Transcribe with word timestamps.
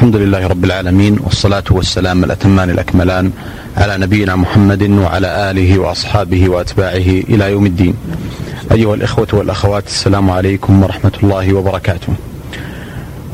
الحمد 0.00 0.16
لله 0.16 0.46
رب 0.46 0.64
العالمين 0.64 1.18
والصلاة 1.24 1.64
والسلام 1.70 2.24
الأتمان 2.24 2.70
الأكملان 2.70 3.32
على 3.76 3.98
نبينا 3.98 4.36
محمد 4.36 4.82
وعلى 4.82 5.50
آله 5.50 5.78
وأصحابه 5.78 6.48
وأتباعه 6.48 7.08
إلى 7.28 7.50
يوم 7.50 7.66
الدين. 7.66 7.94
أيها 8.72 8.94
الإخوة 8.94 9.28
والأخوات 9.32 9.86
السلام 9.86 10.30
عليكم 10.30 10.82
ورحمة 10.82 11.12
الله 11.22 11.54
وبركاته. 11.54 12.12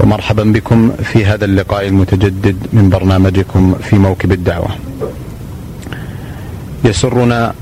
ومرحبا 0.00 0.42
بكم 0.44 0.92
في 0.92 1.24
هذا 1.24 1.44
اللقاء 1.44 1.86
المتجدد 1.86 2.56
من 2.72 2.90
برنامجكم 2.90 3.74
في 3.74 3.96
موكب 3.96 4.32
الدعوة. 4.32 4.70
يسرنا 6.84 7.54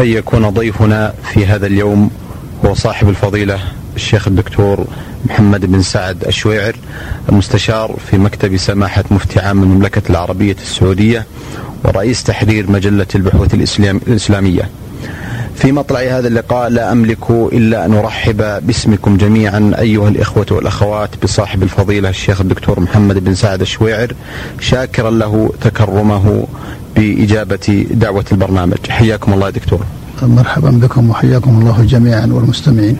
أن 0.00 0.06
يكون 0.06 0.48
ضيفنا 0.48 1.14
في 1.32 1.46
هذا 1.46 1.66
اليوم 1.66 2.10
هو 2.66 2.74
صاحب 2.74 3.08
الفضيلة 3.08 3.58
الشيخ 3.96 4.28
الدكتور 4.28 4.86
محمد 5.24 5.66
بن 5.66 5.82
سعد 5.82 6.24
الشويعر 6.24 6.76
المستشار 7.28 7.96
في 8.10 8.18
مكتب 8.18 8.56
سماحة 8.56 9.04
مفتي 9.10 9.40
عام 9.40 9.62
المملكة 9.62 10.02
العربية 10.10 10.56
السعودية 10.62 11.26
ورئيس 11.84 12.22
تحرير 12.24 12.70
مجلة 12.70 13.06
البحوث 13.14 13.54
الإسلام 13.54 14.00
الإسلامية. 14.06 14.68
في 15.54 15.72
مطلع 15.72 16.00
هذا 16.00 16.28
اللقاء 16.28 16.68
لا 16.68 16.92
أملك 16.92 17.30
إلا 17.30 17.86
أن 17.86 17.94
أرحب 17.94 18.66
باسمكم 18.66 19.16
جميعا 19.16 19.72
أيها 19.78 20.08
الإخوة 20.08 20.46
والأخوات 20.50 21.10
بصاحب 21.22 21.62
الفضيلة 21.62 22.08
الشيخ 22.08 22.40
الدكتور 22.40 22.80
محمد 22.80 23.24
بن 23.24 23.34
سعد 23.34 23.60
الشويعر 23.60 24.12
شاكرا 24.60 25.10
له 25.10 25.52
تكرمه 25.60 26.46
بإجابة 26.96 27.86
دعوة 27.90 28.24
البرنامج. 28.32 28.90
حياكم 28.90 29.32
الله 29.32 29.46
يا 29.46 29.52
دكتور. 29.52 29.80
مرحبا 30.22 30.70
بكم 30.70 31.10
وحياكم 31.10 31.58
الله 31.60 31.84
جميعا 31.84 32.26
والمستمعين. 32.26 32.96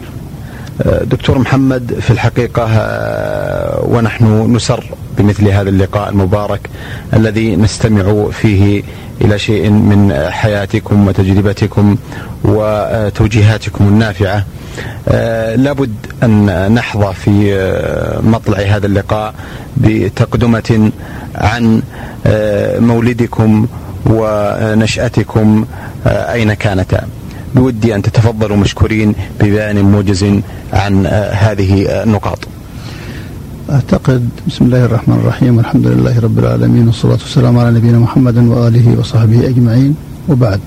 دكتور 0.87 1.39
محمد 1.39 1.95
في 2.01 2.11
الحقيقة 2.11 2.67
آه، 2.71 3.85
ونحن 3.85 4.55
نسر 4.57 4.85
بمثل 5.19 5.49
هذا 5.49 5.69
اللقاء 5.69 6.09
المبارك 6.09 6.71
الذي 7.15 7.57
نستمع 7.57 8.31
فيه 8.31 8.83
إلى 9.21 9.39
شيء 9.39 9.71
من 9.71 10.27
حياتكم 10.31 11.09
وتجربتكم 11.09 11.97
وتوجيهاتكم 12.45 13.89
النافعة. 13.89 14.45
آه، 15.09 15.57
لابد 15.57 15.95
أن 16.23 16.73
نحظى 16.75 17.15
في 17.15 17.55
آه، 17.55 18.21
مطلع 18.21 18.59
هذا 18.59 18.87
اللقاء 18.87 19.35
بتقدمة 19.77 20.91
عن 21.35 21.83
مولدكم 22.81 23.67
ونشأتكم 24.07 25.67
أين 26.07 26.55
كانتا. 26.55 27.20
بودي 27.55 27.95
أن 27.95 28.03
تتفضلوا 28.03 28.57
مشكورين 28.57 29.15
ببيان 29.41 29.83
موجز 29.85 30.25
عن 30.73 31.07
آه، 31.07 31.33
هذه 31.33 31.87
آه، 31.89 32.05
النقاط. 32.05 32.39
أعتقد 33.71 34.29
بسم 34.49 34.65
الله 34.65 34.85
الرحمن 34.85 35.15
الرحيم 35.15 35.57
والحمد 35.57 35.87
لله 35.87 36.21
رب 36.21 36.39
العالمين 36.39 36.87
والصلاة 36.87 37.13
والسلام 37.13 37.59
على 37.59 37.71
نبينا 37.71 37.99
محمد 37.99 38.37
وآله 38.37 38.99
وصحبه 38.99 39.49
أجمعين 39.49 39.95
وبعد. 40.29 40.61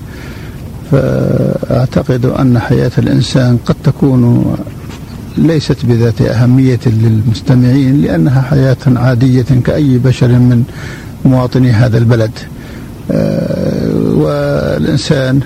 فأعتقد 0.92 2.24
أن 2.26 2.58
حياة 2.58 2.90
الإنسان 2.98 3.58
قد 3.66 3.74
تكون 3.84 4.54
ليست 5.38 5.86
بذات 5.86 6.22
أهمية 6.22 6.80
للمستمعين 6.86 8.02
لأنها 8.02 8.42
حياة 8.42 8.76
عادية 8.86 9.46
كأي 9.64 9.98
بشر 9.98 10.28
من 10.28 10.64
مواطني 11.24 11.70
هذا 11.70 11.98
البلد. 11.98 12.30
آه، 13.10 13.88
والإنسان 14.14 15.40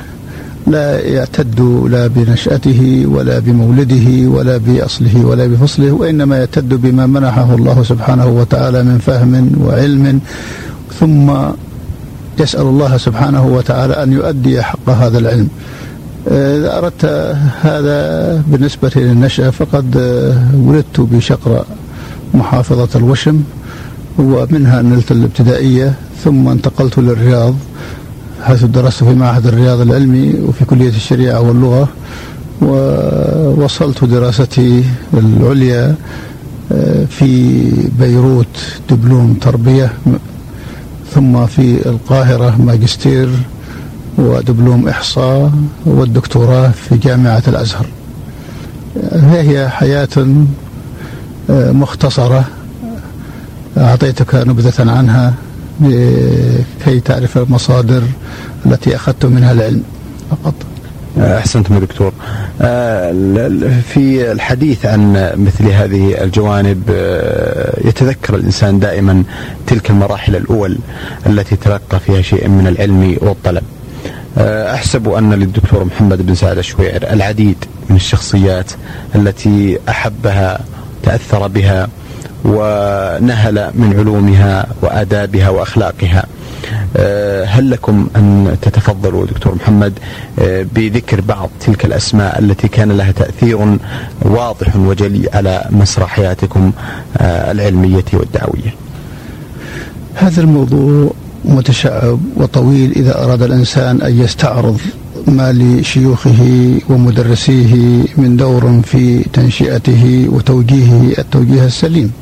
لا 0.69 1.01
يعتد 1.01 1.61
لا 1.91 2.07
بنشأته 2.07 3.05
ولا 3.07 3.39
بمولده 3.39 4.29
ولا 4.29 4.57
بأصله 4.57 5.25
ولا 5.25 5.47
بفصله 5.47 5.93
وإنما 5.93 6.39
يعتد 6.39 6.69
بما 6.69 7.07
منحه 7.07 7.55
الله 7.55 7.83
سبحانه 7.83 8.27
وتعالى 8.27 8.83
من 8.83 8.99
فهم 8.99 9.53
وعلم 9.65 10.21
ثم 11.01 11.33
يسأل 12.41 12.63
الله 12.63 12.97
سبحانه 12.97 13.47
وتعالى 13.47 14.03
أن 14.03 14.13
يؤدي 14.13 14.63
حق 14.63 14.89
هذا 14.91 15.19
العلم. 15.19 15.49
إذا 16.27 16.79
أردت 16.79 17.05
هذا 17.63 17.99
بالنسبة 18.47 18.91
للنشأة 18.97 19.51
فقد 19.51 19.97
ولدت 20.55 21.01
بشقرة 21.01 21.65
محافظة 22.35 22.89
الوشم 22.99 23.43
ومنها 24.19 24.83
نلت 24.83 25.13
الابتدائية 25.13 25.95
ثم 26.25 26.49
انتقلت 26.49 26.99
للرياض. 26.99 27.55
حيث 28.43 28.65
درست 28.65 29.05
في 29.05 29.15
معهد 29.15 29.47
الرياض 29.47 29.81
العلمي 29.81 30.35
وفي 30.49 30.65
كلية 30.65 30.89
الشريعة 30.89 31.41
واللغة 31.41 31.89
ووصلت 32.63 34.05
دراستي 34.05 34.85
العليا 35.15 35.95
آه، 36.73 37.05
في 37.05 37.63
بيروت 37.99 38.81
دبلوم 38.91 39.35
تربية 39.35 39.93
ثم 41.15 41.47
في 41.47 41.89
القاهرة 41.89 42.57
ماجستير 42.63 43.29
ودبلوم 44.19 44.89
إحصاء 44.89 45.53
والدكتوراه 45.87 46.69
في 46.69 46.97
جامعة 46.97 47.43
الأزهر. 47.49 47.87
هي 49.13 49.69
حياة 49.69 50.09
آه، 51.51 51.73
مختصرة 51.73 52.45
أعطيتك 53.79 54.35
نبذة 54.35 54.91
عنها. 54.91 55.35
كي 56.85 57.01
تعرف 57.01 57.39
المصادر 57.39 58.03
التي 58.67 58.97
أخذت 58.97 59.27
منها 59.27 59.53
العلم 59.53 59.83
فقط. 60.31 60.55
أحسنتم 61.19 61.75
يا 61.75 61.81
دكتور. 61.81 62.13
آه، 62.61 63.13
في 63.95 64.33
الحديث 64.33 64.87
عن 64.87 65.31
مثل 65.37 65.71
هذه 65.71 66.25
الجوانب 66.25 66.83
آه، 66.91 67.89
يتذكر 67.89 68.35
الإنسان 68.35 68.79
دائما 68.79 69.23
تلك 69.67 69.91
المراحل 69.91 70.37
الأول 70.37 70.79
التي 71.27 71.57
تلقى 71.57 72.01
فيها 72.01 72.23
شيء 72.23 72.49
من 72.49 72.67
العلم 72.67 73.17
والطلب. 73.21 73.63
آه، 74.39 74.75
أحسب 74.75 75.09
أن 75.09 75.33
للدكتور 75.33 75.85
محمد 75.85 76.27
بن 76.27 76.35
سعد 76.35 76.59
الشويعر 76.59 77.03
العديد 77.03 77.65
من 77.91 77.97
الشخصيات 77.97 78.71
التي 79.15 79.79
أحبها 79.89 80.61
تأثر 81.03 81.47
بها 81.47 81.89
ونهل 82.45 83.71
من 83.75 83.95
علومها 83.99 84.67
وآدابها 84.83 85.49
وأخلاقها. 85.49 86.25
آه، 86.97 87.45
هل 87.45 87.71
لكم 87.71 88.09
أن 88.17 88.57
تتفضلوا 88.63 89.27
دكتور 89.27 89.55
محمد 89.55 89.93
آه، 90.39 90.67
بذكر 90.75 91.21
بعض 91.21 91.51
تلك 91.61 91.85
الأسماء 91.85 92.39
التي 92.39 92.69
كان 92.69 92.93
لها 92.93 93.13
تأثير 93.13 93.79
واضح 94.23 94.77
وجلي 94.77 95.29
على 95.35 95.65
مسرح 95.71 96.09
حياتكم 96.09 96.73
آه، 97.17 97.53
العلمية 97.53 98.05
والدعوية؟ 98.13 98.75
هذا 100.15 100.41
الموضوع 100.41 101.11
متشعب 101.45 102.21
وطويل 102.37 102.93
إذا 102.97 103.25
أراد 103.25 103.43
الإنسان 103.43 104.03
أن 104.03 104.21
يستعرض 104.21 104.81
ما 105.31 105.53
لشيوخه 105.53 106.41
ومدرسيه 106.89 108.03
من 108.17 108.37
دور 108.37 108.81
في 108.85 109.25
تنشئته 109.33 110.27
وتوجيهه 110.29 111.19
التوجيه 111.19 111.65
السليم. 111.65 112.13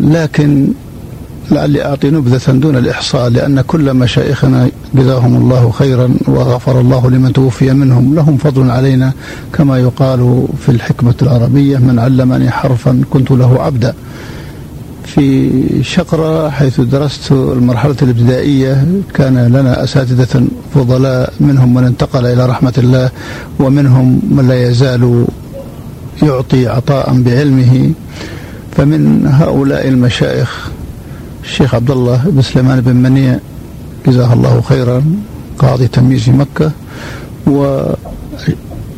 لكن 0.00 0.68
لعلي 1.50 1.84
أعطي 1.84 2.10
نبذة 2.10 2.52
دون 2.52 2.76
الإحصاء 2.76 3.28
لأن 3.28 3.60
كل 3.60 3.94
مشايخنا 3.94 4.68
جزاهم 4.94 5.36
الله 5.36 5.70
خيرا 5.70 6.14
وغفر 6.26 6.80
الله 6.80 7.10
لمن 7.10 7.32
توفي 7.32 7.72
منهم. 7.72 8.14
لهم 8.14 8.36
فضل 8.36 8.70
علينا 8.70 9.12
كما 9.52 9.78
يقال 9.78 10.44
في 10.66 10.68
الحكمة 10.68 11.14
العربية 11.22 11.78
من 11.78 11.98
علمني 11.98 12.50
حرفا 12.50 13.02
كنت 13.10 13.30
له 13.30 13.62
عبدا. 13.62 13.94
في 15.14 15.50
شقرة 15.82 16.50
حيث 16.50 16.80
درست 16.80 17.32
المرحلة 17.32 17.96
الإبتدائية. 18.02 18.86
كان 19.14 19.46
لنا 19.46 19.84
أساتذة 19.84 20.46
فضلاء 20.74 21.32
منهم 21.40 21.74
من 21.74 21.84
انتقل 21.84 22.26
إلى 22.26 22.46
رحمة 22.46 22.74
الله 22.78 23.10
ومنهم 23.60 24.20
من 24.30 24.48
لا 24.48 24.68
يزال 24.68 25.24
يعطي 26.22 26.68
عطاء 26.68 27.22
بعلمه. 27.22 27.92
فمن 28.76 29.26
هؤلاء 29.26 29.88
المشايخ 29.88 30.70
الشيخ 31.44 31.74
عبد 31.74 31.90
الله 31.90 32.24
بن 32.26 32.42
سليمان 32.42 32.80
بن 32.80 32.96
منيع 32.96 33.38
جزاه 34.06 34.32
الله 34.32 34.60
خيرا 34.60 35.02
قاضي 35.58 35.88
تمييز 35.88 36.28
مكة 36.28 36.72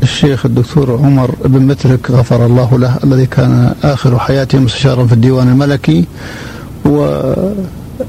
والشيخ 0.03 0.47
الدكتور 0.47 0.97
عمر 1.05 1.31
بن 1.45 1.63
مترك 1.63 2.11
غفر 2.11 2.47
الله 2.47 2.79
له 2.79 2.97
الذي 3.05 3.27
كان 3.27 3.75
آخر 3.85 4.19
حياته 4.19 4.59
مستشارا 4.59 5.07
في 5.07 5.13
الديوان 5.13 5.49
الملكي 5.49 6.05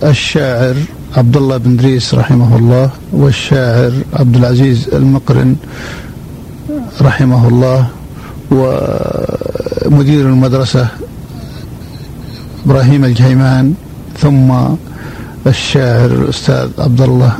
والشاعر 0.01 0.75
عبد 1.17 1.37
الله 1.37 1.57
بن 1.57 1.75
دريس 1.75 2.13
رحمه 2.13 2.57
الله 2.57 2.89
والشاعر 3.13 3.91
عبد 4.13 4.35
العزيز 4.35 4.89
المقرن 4.93 5.55
رحمه 7.01 7.47
الله 7.47 7.87
ومدير 8.51 10.25
المدرسة 10.29 10.87
إبراهيم 12.65 13.05
الجهيمان 13.05 13.73
ثم 14.17 14.53
الشاعر 15.47 16.05
الأستاذ 16.05 16.69
عبد 16.77 17.01
الله 17.01 17.31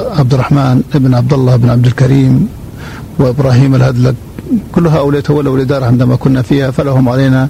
عبد 0.00 0.34
الرحمن 0.34 0.82
بن 0.94 1.14
عبد 1.14 1.32
الله 1.32 1.56
بن 1.56 1.70
عبد 1.70 1.86
الكريم 1.86 2.48
وإبراهيم 3.18 3.74
الهدلق 3.74 4.14
كل 4.72 4.86
هؤلاء 4.86 5.20
تولوا 5.20 5.56
الإدارة 5.56 5.86
عندما 5.86 6.16
كنا 6.16 6.42
فيها 6.42 6.70
فلهم 6.70 7.08
علينا 7.08 7.48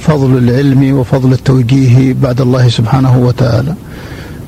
فضل 0.00 0.38
العلم 0.38 0.98
وفضل 0.98 1.32
التوجيه 1.32 2.14
بعد 2.22 2.40
الله 2.40 2.68
سبحانه 2.68 3.18
وتعالى. 3.18 3.74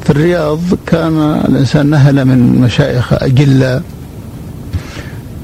في 0.04 0.10
الرياض 0.10 0.60
كان 0.86 1.42
الإنسان 1.48 1.86
نهل 1.86 2.24
من 2.24 2.60
مشايخ 2.60 3.12
أجلة. 3.12 3.82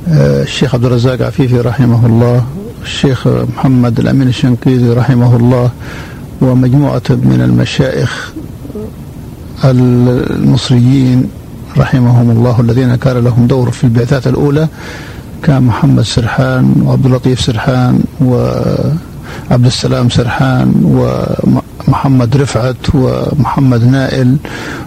آه، 0.08 0.42
الشيخ 0.42 0.74
عبد 0.74 0.84
الرزاق 0.84 1.22
عفيفي 1.22 1.60
رحمه 1.60 2.06
الله 2.06 2.44
الشيخ 2.82 3.26
محمد 3.26 4.00
الأمين 4.00 4.28
الشنقيطي 4.28 4.88
رحمه 4.88 5.36
الله 5.36 5.70
ومجموعة 6.40 7.02
من 7.10 7.40
المشايخ 7.44 8.32
المصريين. 9.64 11.28
رحمهم 11.78 12.30
الله 12.30 12.60
الذين 12.60 12.94
كان 12.94 13.24
لهم 13.24 13.46
دور 13.46 13.70
في 13.70 13.84
البعثات 13.84 14.26
الأولى 14.26 14.68
كان 15.42 15.62
محمد 15.62 16.02
سرحان 16.02 16.74
وعبد 16.84 17.06
اللطيف 17.06 17.40
سرحان 17.40 18.00
وعبد 18.20 19.66
السلام 19.66 20.08
سرحان 20.08 20.68
ومحمد 20.84 22.36
رفعت 22.36 22.76
ومحمد 22.94 23.84
نائل 23.84 24.36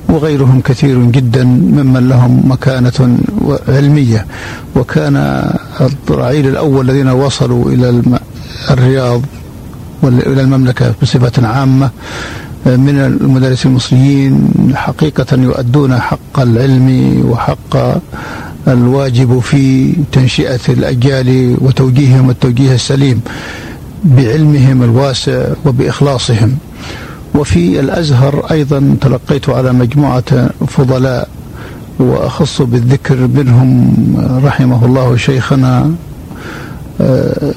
وغيرهم 0.10 0.62
كثير 0.62 1.04
جدا 1.04 1.44
ممن 1.44 2.10
لهم 2.10 2.51
مكانة 2.51 3.18
علمية. 3.68 4.25
وكان 4.75 5.16
الرعيل 6.10 6.48
الأول 6.48 6.89
الذين 6.89 7.10
وصلوا 7.10 7.72
إلى 7.72 8.01
الرياض 8.72 9.22
إلى 10.04 10.42
المملكة 10.42 10.94
بصفة 11.01 11.48
عامة. 11.48 11.89
من 12.68 13.00
المدرسين 13.00 13.72
المصريين 13.72 14.50
حقيقة 14.75 15.42
يؤدون 15.42 16.00
حق 16.00 16.40
العلم 16.40 17.22
وحق 17.30 17.78
الواجب 18.68 19.40
في 19.40 19.94
تنشئة 20.12 20.60
الأجيال 20.69 21.58
وتوجيههم 21.62 22.30
التوجيه 22.30 22.75
السليم 22.75 23.22
بعلمهم 24.04 24.84
الواسع 24.84 25.46
وبإخلاصهم. 25.66 26.58
وفي 27.36 27.80
الأزهر 27.80 28.46
أيضا 28.52 28.96
تلقيت 29.02 29.50
على 29.50 29.74
مجموعة 29.74 30.50
فضلاء 30.68 31.30
وأخص 32.00 32.62
بالذكر 32.62 33.16
منهم 33.28 33.94
رحمه 34.44 34.86
الله 34.86 35.16
شيخنا 35.18 35.92
آه، 37.02 37.54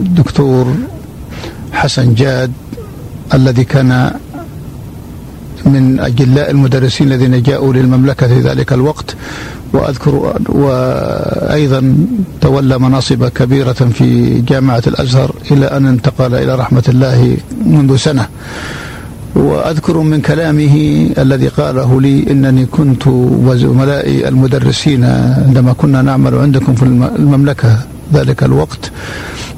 دكتور 0.00 0.74
حسن 1.72 2.14
جاد 2.14 2.52
الذي 3.34 3.64
كان 3.64 4.12
من 5.66 6.00
أجلاء 6.00 6.50
المدرسين 6.50 7.06
الذين 7.12 7.42
جاءوا 7.42 7.74
للمملكة 7.74 8.26
في 8.28 8.40
ذلك 8.40 8.72
الوقت 8.72 9.16
وأذكر 9.72 10.34
وأيضا 10.48 11.96
تولى 12.40 12.78
مناصب 12.78 13.28
كبيرة 13.28 13.72
في 13.72 14.40
جامعة 14.40 14.82
الأزهر 14.86 15.34
إلى 15.50 15.66
أن 15.66 15.86
انتقل 15.86 16.34
إلى 16.34 16.54
رحمة 16.54 16.82
الله 16.88 17.36
منذ 17.66 17.96
سنة. 17.96 18.28
وأذكر 19.34 19.98
من 19.98 20.20
كلامه 20.20 20.74
الذي 21.18 21.48
قاله 21.48 22.00
لي 22.00 22.30
إنني 22.30 22.66
كنت 22.66 23.06
وزملائي 23.46 24.28
المدرسين 24.28 25.04
عندما 25.46 25.72
كنا 25.72 26.02
نعمل 26.02 26.34
عندكم 26.34 26.74
في 26.74 26.82
المملكة 27.18 27.78
ذلك 28.12 28.42
الوقت. 28.42 28.90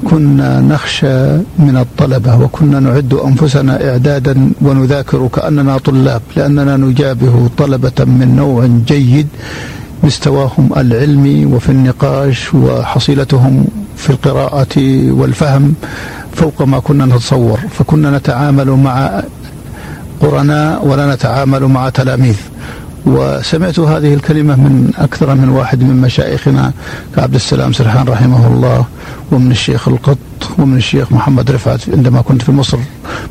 كنا 0.05 0.61
نخشى 0.61 1.37
من 1.59 1.77
الطلبة 1.77 2.37
وكنا 2.41 2.79
نعد 2.79 3.13
أنفسنا 3.13 3.89
إعدادا 3.89 4.51
ونذاكر 4.61 5.27
كأننا 5.27 5.77
طلاب 5.77 6.21
لأننا 6.35 6.77
نجابه 6.77 7.49
طلبة 7.57 7.99
من 8.05 8.33
نوع 8.35 8.65
جيد 8.87 9.27
مستواهم 10.03 10.69
العلمي 10.77 11.45
وفي 11.45 11.69
النقاش 11.69 12.53
وحصيلتهم 12.53 13.65
في 13.97 14.09
القراءة 14.09 14.75
والفهم 15.11 15.73
فوق 16.33 16.61
ما 16.61 16.79
كنا 16.79 17.05
نتصور 17.05 17.59
فكنا 17.79 18.17
نتعامل 18.17 18.69
مع 18.71 19.23
قرناء 20.21 20.85
ولا 20.87 21.13
نتعامل 21.15 21.63
مع 21.63 21.89
تلاميذ. 21.89 22.35
وسمعت 23.07 23.79
هذه 23.79 24.13
الكلمة 24.13 24.55
من 24.55 24.91
أكثر 24.97 25.35
من 25.35 25.49
واحد 25.49 25.83
من 25.83 26.01
مشايخنا 26.01 26.71
كعبد 27.15 27.35
السلام 27.35 27.73
سرحان 27.73 28.07
رحمه 28.07 28.47
الله 28.47 28.85
ومن 29.31 29.51
الشيخ 29.51 29.87
القط 29.87 30.17
ومن 30.57 30.77
الشيخ 30.77 31.11
محمد 31.11 31.51
رفعت 31.51 31.89
عندما 31.89 32.21
كنت 32.21 32.41
في 32.41 32.51
مصر 32.51 32.77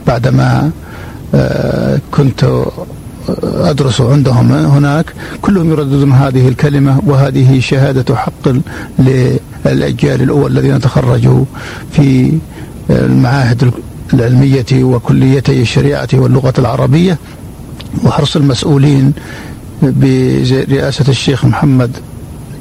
بعدما 0.07 0.71
آه، 1.35 2.01
كنت 2.11 2.65
أدرس 3.43 4.01
عندهم 4.01 4.53
هناك 4.53 5.13
كلهم 5.43 5.71
يرددون 5.71 6.13
هذه 6.13 6.49
الكلمة 6.49 7.01
وهذه 7.07 7.61
شهادة 7.61 8.17
حق 8.17 8.49
للأجيال 8.99 10.23
الأول 10.23 10.53
الذين 10.53 10.81
تخرجوا 10.81 11.45
في 11.93 12.39
المعاهد 12.91 13.71
العلمية 14.15 14.67
وكليتي 14.73 15.63
الشريعة 15.63 16.09
واللغة 16.15 16.55
العربية 16.59 17.19
وحرص 18.05 18.37
المسؤولين 18.37 19.13
برئاسة 19.83 21.05
الشيخ 21.09 21.45
محمد 21.45 21.91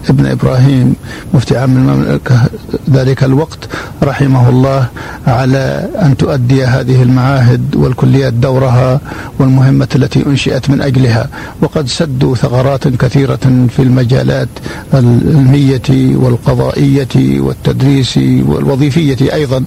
ابن 0.10 0.26
إبراهيم 0.26 0.96
مفتي 1.34 1.58
عام 1.58 1.78
المملكة. 1.78 2.42
ذلك 2.90 3.24
الوقت 3.24 3.60
رحمه 4.04 4.50
الله 4.50 4.88
على 5.28 5.90
أن 6.02 6.18
تؤدي 6.18 6.66
هذه 6.66 7.04
المعاهد 7.04 7.76
والكليات 7.76 8.34
دورها 8.34 9.02
والمهمة 9.40 9.88
التي 9.96 10.26
أنشئت 10.26 10.70
من 10.70 10.82
أجلها. 10.82 11.30
وقد 11.62 11.88
سدوا 11.88 12.36
ثغرات 12.36 12.88
كثيرة 12.88 13.68
في 13.76 13.80
المجالات 13.80 14.50
العلمية 14.94 16.16
والقضائية 16.16 17.40
والتدريس 17.40 18.18
والوظيفية 18.18 19.34
أيضا. 19.34 19.64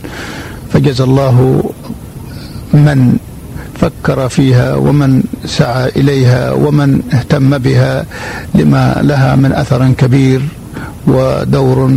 فجزى 0.72 1.04
الله 1.04 1.64
من 2.74 3.16
فكر 3.80 4.28
فيها 4.28 4.74
ومن 4.74 5.22
سعى 5.44 5.88
إليها 5.96 6.52
ومن 6.52 7.02
اهتم 7.12 7.58
بها 7.58 8.06
لما 8.54 9.00
لها 9.02 9.36
من 9.36 9.52
أثر 9.52 9.92
كبير 9.92 10.42
ودور 11.06 11.92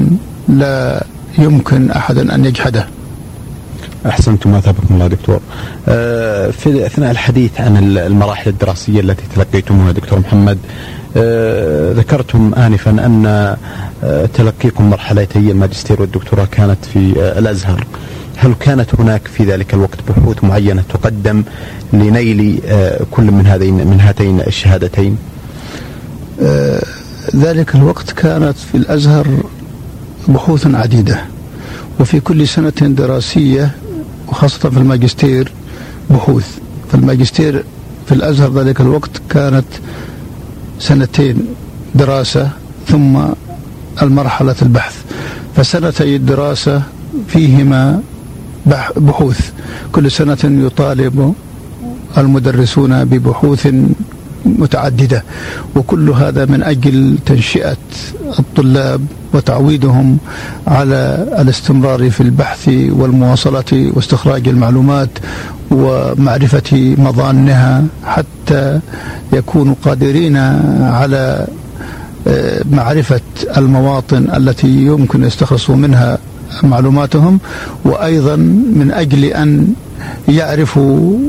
لا 0.50 1.04
يمكن 1.38 1.92
احدا 1.92 2.36
أن 2.36 2.46
يجحده. 2.46 2.88
أحسنتم 4.06 4.56
أثابكم 4.56 4.94
الله 4.94 5.08
دكتور. 5.08 5.40
آه، 5.88 6.50
في 6.52 6.86
أثناء 6.86 7.12
الحديث 7.12 7.62
عن 7.62 7.78
المراحل 7.78 8.50
الدراسية 8.50 9.00
التي 9.00 9.24
تلقيتموها 9.36 9.92
دكتور 9.92 10.20
محمد 10.20 10.58
آه، 11.18 11.94
ذكرتم 11.94 12.54
انفا 12.54 12.92
أن 12.92 13.26
آه، 14.04 14.26
تلقيكم 14.26 14.90
مرحلتي 14.90 15.40
الماجستير 15.40 16.02
والدكتوراه 16.02 16.46
كانت 16.52 16.86
في 16.94 17.14
الأزهر. 17.40 17.86
هل 18.42 18.54
كانت 18.60 18.96
هناك 19.00 19.28
في 19.28 19.44
ذلك 19.44 19.74
الوقت 19.74 19.98
بحوث 20.10 20.44
معينة 20.44 20.84
تقدم 20.90 21.44
لنيل 21.94 22.62
آه، 22.66 23.02
كل 23.12 23.24
من 23.24 23.48
هذين 23.48 23.74
من 23.74 24.00
هاتين 24.02 24.40
الشهادتين؟ 24.40 25.18
آه، 26.42 26.84
ذلك 27.36 27.76
الوقت 27.76 28.12
كانت 28.12 28.58
في 28.58 28.78
الأزهر 28.78 29.28
بحوث 30.28 30.68
عديدة 30.76 31.22
وفي 32.00 32.20
كل 32.20 32.48
سنة 32.48 32.70
دراسية 32.70 33.72
وخاصة 34.28 34.70
في 34.70 34.78
الماجستير 34.78 35.52
بحوث 36.10 36.58
فالماجستير 36.92 37.64
في 38.06 38.12
الأزهر 38.12 38.60
ذلك 38.60 38.82
الوقت 38.82 39.22
كانت 39.30 39.66
سنتين 40.80 41.48
دراسة 41.96 42.50
ثم 42.88 43.20
المرحلة 44.02 44.56
البحث 44.62 44.96
فسنتي 45.56 46.16
الدراسة 46.16 46.82
فيهما 47.28 48.02
بحوث. 48.98 49.52
كل 49.92 50.12
سنة 50.12 50.38
يطالب 50.44 51.34
المدرسون 52.18 53.06
ببحوث 53.06 53.68
متعددة. 54.46 55.24
وكل 55.76 56.10
هذا 56.10 56.46
من 56.46 56.64
أجل 56.64 57.18
تنشئة 57.26 57.78
الطلاب 58.40 59.02
وتعويدهم 59.34 60.18
على 60.68 61.28
الاستمرار 61.40 62.10
في 62.10 62.22
البحث 62.22 62.68
والمواصلة 62.70 63.92
واستخراج 63.94 64.48
المعلومات 64.48 65.10
ومعرفة 65.72 66.96
مظانها 66.98 67.84
حتى 68.06 68.80
يكونوا 69.34 69.76
قادرين 69.86 70.38
على 70.82 71.48
آه، 72.28 72.62
معرفة 72.72 73.22
المواطن 73.58 74.30
التي 74.36 74.68
يمكن 74.68 75.24
يستخلصوا 75.24 75.76
منها. 75.76 76.18
معلوماتهم 76.64 77.40
وأيضا 77.86 78.36
من 78.76 78.92
أجل 78.94 79.26
أن 79.26 79.74
يعرفوا 80.28 81.20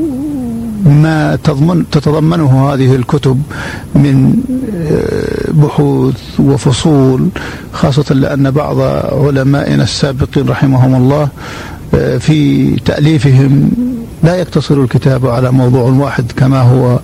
ما 0.85 1.35
تضمن 1.43 1.89
تتضمنه 1.91 2.73
هذه 2.73 2.95
الكتب 2.95 3.41
من 3.95 4.33
آه، 4.91 5.51
بحوث 5.51 6.39
وفصول 6.39 7.29
خاصة 7.73 8.15
لأن 8.15 8.51
بعض 8.51 8.79
علمائنا 9.27 9.83
السابقين 9.83 10.49
رحمهم 10.49 10.95
الله 10.95 11.27
آه، 11.95 12.17
في 12.17 12.69
تأليفهم 12.75 13.71
لا 14.23 14.35
يقتصر 14.35 14.81
الكتاب 14.81 15.27
على 15.27 15.51
موضوع 15.51 15.81
واحد 15.83 16.31
كما 16.31 16.61
هو 16.61 16.99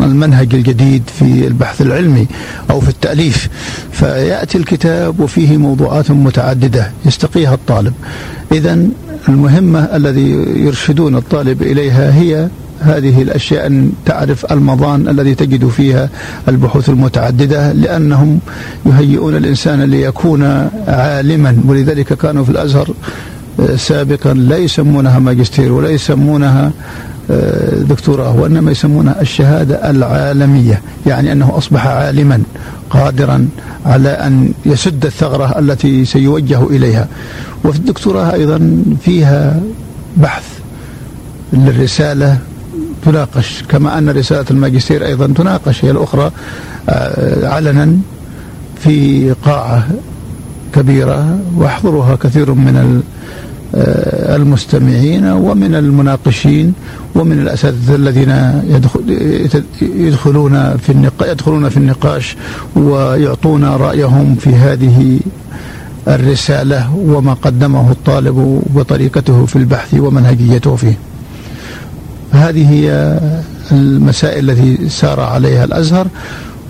المنهج 0.00 0.54
الجديد 0.54 1.02
في 1.18 1.46
البحث 1.46 1.82
العلمي 1.82 2.26
أو 2.70 2.80
في 2.80 2.88
التأليف. 2.88 3.48
فيأتي 3.92 4.58
الكتاب 4.58 5.20
وفيه 5.20 5.56
موضوعات 5.56 6.10
متعددة 6.10 6.90
يستقيها 7.06 7.54
الطالب. 7.54 7.92
إذا 8.52 8.86
المهمة 9.28 9.80
الذي 9.80 10.30
يرشدون 10.56 11.16
الطالب 11.16 11.62
إليها 11.62 12.14
هي 12.14 12.48
هذه 12.80 13.22
الأشياء 13.22 13.66
أن 13.66 13.92
تعرف 14.06 14.52
المضان 14.52 15.08
الذي 15.08 15.34
تجد 15.34 15.68
فيها 15.68 16.08
البحوث 16.48 16.88
المتعددة 16.88 17.72
لأنهم 17.72 18.38
يهيئون 18.86 19.36
الإنسان 19.36 19.82
ليكون 19.82 20.42
عالما. 20.88 21.56
ولذلك 21.66 22.12
كانوا 22.12 22.44
في 22.44 22.50
الأزهر 22.50 22.90
آه، 23.60 23.76
سابقا 23.76 24.34
لا 24.34 24.56
يسمونها 24.56 25.18
ماجستير 25.18 25.72
ولا 25.72 25.88
يسمونها 25.88 26.72
دكتوراه 27.88 28.36
وإنما 28.36 28.70
يسمونها 28.70 29.20
الشهادة 29.20 29.90
العالمية 29.90 30.80
يعني 31.06 31.32
أنه 31.32 31.58
أصبح 31.58 31.86
عالما 31.86 32.42
قادرا 32.90 33.48
على 33.86 34.08
أن 34.08 34.52
يسد 34.66 35.06
الثغرة 35.06 35.58
التي 35.58 36.04
سيوجه 36.04 36.62
إليها. 36.62 37.08
وفي 37.64 37.78
الدكتوراه 37.78 38.32
أيضا 38.32 38.82
فيها 39.04 39.60
بحث 40.16 40.44
للرسالة 41.52 42.38
تناقش 43.04 43.62
كما 43.68 43.98
أن 43.98 44.08
رسالة 44.10 44.44
الماجستير 44.50 45.06
أيضا 45.06 45.26
تناقش 45.26 45.84
هي 45.84 45.90
الأخرى 45.90 46.30
آه، 46.88 47.48
علنا 47.48 47.96
في 48.78 49.30
قاعة 49.44 49.86
كبيرة 50.74 51.38
وأحضرها 51.56 52.16
كثير 52.16 52.54
من 52.54 53.02
المستمعين 53.74 55.24
ومن 55.24 55.74
المناقشين 55.74 56.72
ومن 57.14 57.38
الأساتذة 57.38 57.94
الذين 57.94 58.62
يدخلون 59.80 60.76
في 60.76 60.92
النقاش 60.92 61.28
يدخلون 61.30 61.68
في 61.68 61.76
النقاش 61.76 62.36
ويعطون 62.76 63.64
رأيهم 63.64 64.36
في 64.40 64.50
هذه 64.54 65.20
الرسالة 66.08 66.96
وما 66.96 67.32
قدمه 67.34 67.90
الطالب 67.90 68.62
وطريقته 68.74 69.46
في 69.46 69.56
البحث 69.56 69.94
ومنهجيته 69.94 70.76
فيه. 70.76 70.98
هذه 72.32 72.70
هي 72.70 73.18
المسائل 73.72 74.50
التي 74.50 74.88
سار 74.88 75.20
عليها 75.20 75.64
الأزهر 75.64 76.06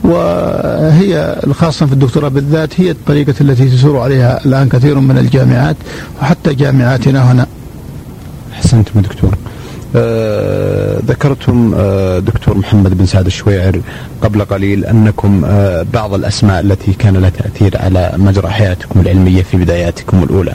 وهي 0.07 1.41
الخاصة 1.47 1.87
في 1.87 1.93
الدكتوراه 1.93 2.29
بالذات 2.29 2.81
هي 2.81 2.91
الطريقة 2.91 3.35
التي 3.41 3.69
تسير 3.69 3.97
عليها 3.99 4.45
الآن 4.45 4.69
كثير 4.69 5.01
من 5.01 5.19
الجامعات 5.19 5.77
وحتى 6.23 6.55
جامعاتنا 6.55 7.33
هنا 7.33 7.47
أحسنتم 8.53 9.01
دكتور 9.01 9.35
آه 9.97 10.99
ذكرتم 11.07 11.75
آه 11.77 12.19
دكتور 12.19 12.59
محمد 12.59 12.99
بن 12.99 13.07
سعد 13.07 13.27
الشويعر 13.27 13.81
قبل 14.23 14.45
قليل 14.45 14.85
أنكم 14.85 15.45
آه 15.45 15.87
بعض 15.95 16.15
الأسماء 16.15 16.61
التي 16.61 16.93
كان 16.93 17.17
لها 17.17 17.31
تأثير 17.31 17.79
على 17.79 18.13
مجرى 18.17 18.49
حياتكم 18.49 19.01
العلمية 19.01 19.43
في 19.43 19.57
بداياتكم 19.57 20.23
الأولى. 20.23 20.53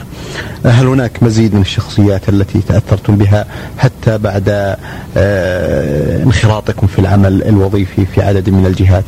آه، 0.66 0.68
هل 0.68 0.86
هناك 0.86 1.22
مزيد 1.22 1.54
من 1.54 1.60
الشخصيات 1.60 2.28
التي 2.28 2.60
تأثرتم 2.68 3.16
بها 3.16 3.46
حتى 3.78 4.18
بعد 4.18 4.76
آه، 5.16 6.22
انخراطكم 6.22 6.86
في 6.86 6.98
العمل 6.98 7.42
الوظيفي 7.42 8.06
في 8.06 8.22
عدد 8.22 8.50
من 8.50 8.66
الجهات؟ 8.66 9.04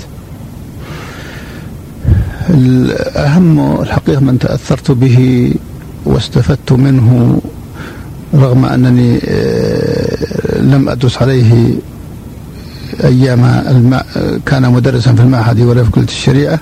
الأهم 2.51 3.81
الحقيقة 3.81 4.21
من 4.21 4.39
تأثرت 4.39 4.91
به 4.91 5.51
واستفدت 6.05 6.73
منه 6.73 7.41
رغم 8.35 8.65
أنني 8.65 9.21
آه، 9.29 10.61
لم 10.61 10.89
أدرس 10.89 11.23
عليه 11.23 11.75
أيام 13.05 13.45
الماء 13.45 14.07
كان 14.47 14.73
مدرسا 14.73 15.13
في 15.13 15.21
المعهد 15.23 15.61
ولا 15.61 15.85
في 15.85 15.91
كلية 15.91 16.05
الشريعة. 16.05 16.61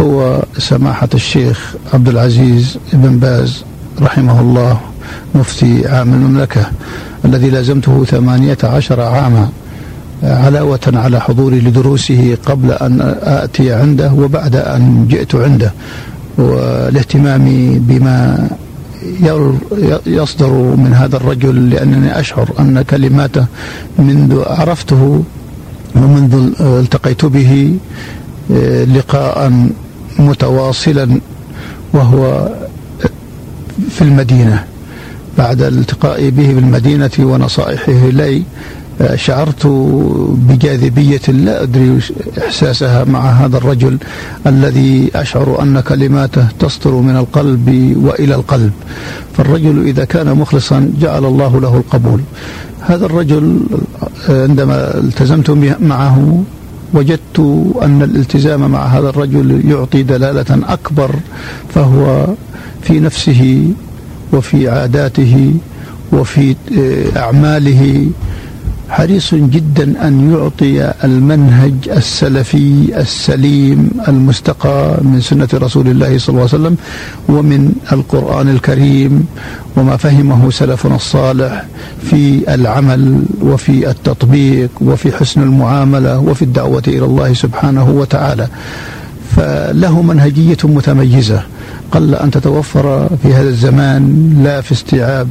هو 0.00 0.42
سماحة 0.58 1.08
الشيخ 1.14 1.74
عبد 1.94 2.08
العزيز 2.08 2.78
بن 2.92 3.18
باز 3.18 3.64
رحمه 4.00 4.40
الله 4.40 4.80
مفتي 5.34 5.88
عام 5.88 6.12
المملكة 6.14 6.66
الذي 7.24 7.50
لازمته 7.50 8.04
ثمانية 8.04 8.58
عشر 8.64 9.00
عاما. 9.00 9.48
علاوة 10.22 10.80
على 10.86 11.20
حضوري 11.20 11.60
لدروسه 11.60 12.36
قبل 12.46 12.70
أن 12.72 13.14
آتي 13.22 13.72
عنده 13.72 14.12
وبعد 14.12 14.56
أن 14.56 15.06
جئت 15.10 15.34
عنده 15.34 15.72
والاهتمام 16.38 17.44
بما 17.78 18.48
يصدر 20.06 20.50
من 20.52 20.94
هذا 20.94 21.16
الرجل 21.16 21.70
لأنني 21.70 22.20
أشعر 22.20 22.48
أن 22.60 22.82
كلماته 22.82 23.46
منذ 23.98 24.42
عرفته 24.46 25.22
ومنذ 25.96 26.50
التقيت 26.60 27.24
به 27.24 27.76
لقاء 28.94 29.52
متواصلا 30.18 31.20
وهو 31.92 32.48
في 33.90 34.02
المدينة 34.02 34.64
بعد 35.38 35.62
التقائي 35.62 36.30
به 36.30 36.52
بالمدينة 36.52 37.10
ونصائحه 37.18 37.92
لي 38.08 38.42
شعرت 39.14 39.66
بجاذبية 40.48 41.20
لا 41.28 41.62
أدري 41.62 41.98
إحساسها 42.38 43.04
مع 43.04 43.20
هذا 43.20 43.56
الرجل 43.56 43.98
الذي 44.46 45.10
أشعر 45.14 45.62
أن 45.62 45.80
كلماته 45.80 46.46
تصدر 46.58 46.94
من 46.94 47.16
القلب 47.16 47.96
وإلى 48.04 48.34
القلب. 48.34 48.72
فالرجل 49.36 49.86
إذا 49.86 50.04
كان 50.04 50.34
مخلصا 50.36 50.92
جعل 51.00 51.24
الله 51.24 51.60
له 51.60 51.76
القبول. 51.76 52.20
هذا 52.80 53.06
الرجل 53.06 53.60
عندما 54.28 54.98
التزمت 54.98 55.50
معه 55.80 56.42
وجدت 56.94 57.38
أن 57.82 58.02
الالتزام 58.02 58.70
مع 58.70 58.86
هذا 58.86 59.08
الرجل 59.08 59.70
يعطي 59.70 60.02
دلالة 60.02 60.60
أكبر 60.68 61.14
فهو 61.74 62.26
في 62.82 63.00
نفسه 63.00 63.68
وفي 64.32 64.68
عاداته 64.68 65.54
وفي 66.12 66.56
أعماله 67.16 68.06
حريص 68.92 69.34
جدا 69.34 70.06
أن 70.08 70.14
يعطي 70.32 70.92
المنهج 71.04 71.74
السلفي 71.96 72.92
السليم 72.96 73.90
المستقى 74.08 74.98
من 75.02 75.20
سنة 75.20 75.48
رسول 75.54 75.88
الله 75.88 76.18
صلى 76.18 76.28
الله 76.28 76.48
عليه 76.52 76.54
وسلم 76.60 76.76
ومن 77.28 77.72
القرآن 77.92 78.48
الكريم 78.48 79.26
وما 79.76 79.96
فهمه 79.96 80.50
سلفنا 80.50 80.96
الصالح 80.96 81.64
في 82.10 82.54
العمل 82.54 83.22
وفي 83.42 83.90
التطبيق 83.90 84.70
وفي 84.80 85.12
حسن 85.12 85.42
المعاملة 85.42 86.18
وفي 86.18 86.42
الدعوة 86.42 86.82
إلى 86.88 87.04
الله 87.04 87.34
سبحانه 87.34 87.90
وتعالى. 87.90 88.48
فله 89.36 90.02
منهجية 90.02 90.56
متميزة. 90.64 91.42
قل 91.92 92.14
أن 92.14 92.30
تتوفر 92.30 93.08
في 93.22 93.34
هذا 93.34 93.48
الزمان 93.48 94.02
لا 94.44 94.60
في 94.60 94.72
استيعاب 94.72 95.28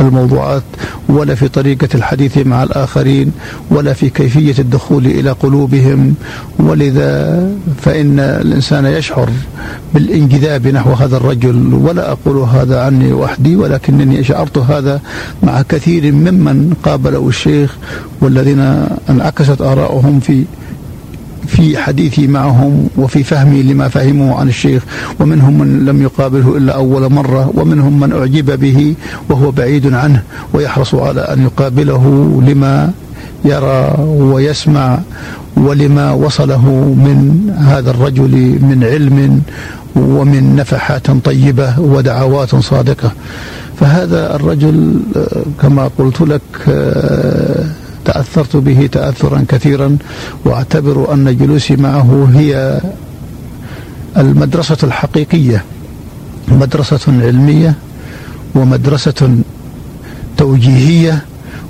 الموضوعات 0.00 0.62
ولا 1.08 1.34
في 1.34 1.48
طريقة 1.48 1.88
الحديث 1.94 2.38
مع 2.38 2.62
الآخرين 2.62 3.32
ولا 3.70 3.92
في 3.92 4.10
كيفية 4.10 4.54
الدخول 4.58 5.06
إلى 5.06 5.30
قلوبهم. 5.30 6.14
ولذا 6.58 7.48
فإن 7.82 8.20
الإنسان 8.20 8.86
يشعر 8.86 9.28
بالانجذاب 9.94 10.66
نحو 10.66 10.92
هذا 10.92 11.16
الرجل 11.16 11.74
ولا 11.74 12.12
أقول 12.12 12.36
هذا 12.36 12.80
عني 12.80 13.12
وحدي 13.12 13.56
ولكنني 13.56 14.24
شعرت 14.24 14.58
هذا 14.58 15.00
مع 15.42 15.62
كثير 15.62 16.12
ممن 16.12 16.74
قابلوا 16.82 17.28
الشيخ 17.28 17.76
والذين 18.20 18.86
انعكست 19.10 19.60
آراؤهم 19.60 20.20
في 20.20 20.44
في 21.50 21.78
حديثي 21.78 22.26
معهم 22.26 22.88
وفي 22.96 23.24
فهمي 23.24 23.62
لما 23.62 23.88
فهموا 23.88 24.38
عن 24.38 24.48
الشيخ. 24.48 24.82
ومنهم 25.20 25.58
من 25.58 25.84
لم 25.84 26.02
يقابله 26.02 26.56
إلا 26.56 26.72
أول 26.74 27.12
مرة 27.12 27.50
ومنهم 27.54 28.00
من 28.00 28.12
أعجب 28.12 28.60
به 28.60 28.94
وهو 29.28 29.50
بعيد 29.50 29.94
عنه 29.94 30.22
ويحرص 30.54 30.94
على 30.94 31.20
أن 31.20 31.42
يقابله 31.42 32.04
لما 32.46 32.90
يرى 33.44 33.94
ويسمع 34.06 34.98
ولما 35.56 36.12
وصله 36.12 36.64
من 37.06 37.50
هذا 37.58 37.90
الرجل 37.90 38.34
من 38.62 38.78
علم 38.84 39.42
ومن 39.96 40.56
نفحات 40.56 41.10
طيبة 41.10 41.80
ودعوات 41.80 42.54
صادقة. 42.56 43.10
فهذا 43.80 44.36
الرجل 44.36 45.00
كما 45.62 45.90
قلت 45.98 46.20
لك 46.20 46.48
تأثرت 48.20 48.56
به 48.56 48.86
تأثرا 48.92 49.44
كثيرا 49.48 49.96
وأعتبر 50.44 51.14
أن 51.14 51.36
جلوسي 51.36 51.76
معه 51.76 52.28
هي 52.34 52.80
المدرسة 54.16 54.76
الحقيقية 54.82 55.64
مدرسة 56.48 57.00
علمية 57.08 57.74
ومدرسة 58.54 59.36
توجيهية 60.36 61.24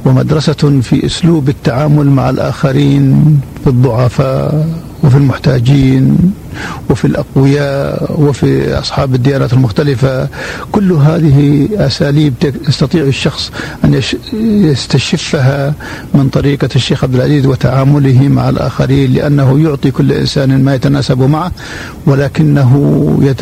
ومدرسة 0.04 0.80
في 0.83 1.07
أسلوب 1.07 1.49
التعامل 1.49 2.07
مع 2.11 2.30
الآخرين 2.30 3.40
في 3.64 3.71
الضعفاء. 3.71 4.69
وفي 5.04 5.16
المحتاجين 5.16 6.33
وفي 6.90 7.04
الأقوياء 7.04 8.14
وفي 8.21 8.78
أصحاب 8.78 9.14
الديانات 9.14 9.52
المختلفة. 9.52 10.28
كل 10.73 10.92
هذه 10.92 11.69
أساليب 11.75 12.35
يستطيع 12.69 13.02
الشخص 13.04 13.52
أن 13.85 14.00
يستشفها 14.35 15.75
من 16.14 16.28
طريقة 16.28 16.69
الشيخ 16.76 17.04
عبد 17.04 17.14
العزيز 17.14 17.47
وتعامله 17.47 18.28
مع 18.28 18.49
الآخرين 18.49 19.12
لأنه 19.14 19.61
يعطي 19.64 19.90
كل 19.90 20.12
إنسان 20.12 20.64
ما 20.64 20.75
يتناسب 20.75 21.23
معه 21.23 21.52
ولكنه 22.07 22.73
يت 23.23 23.40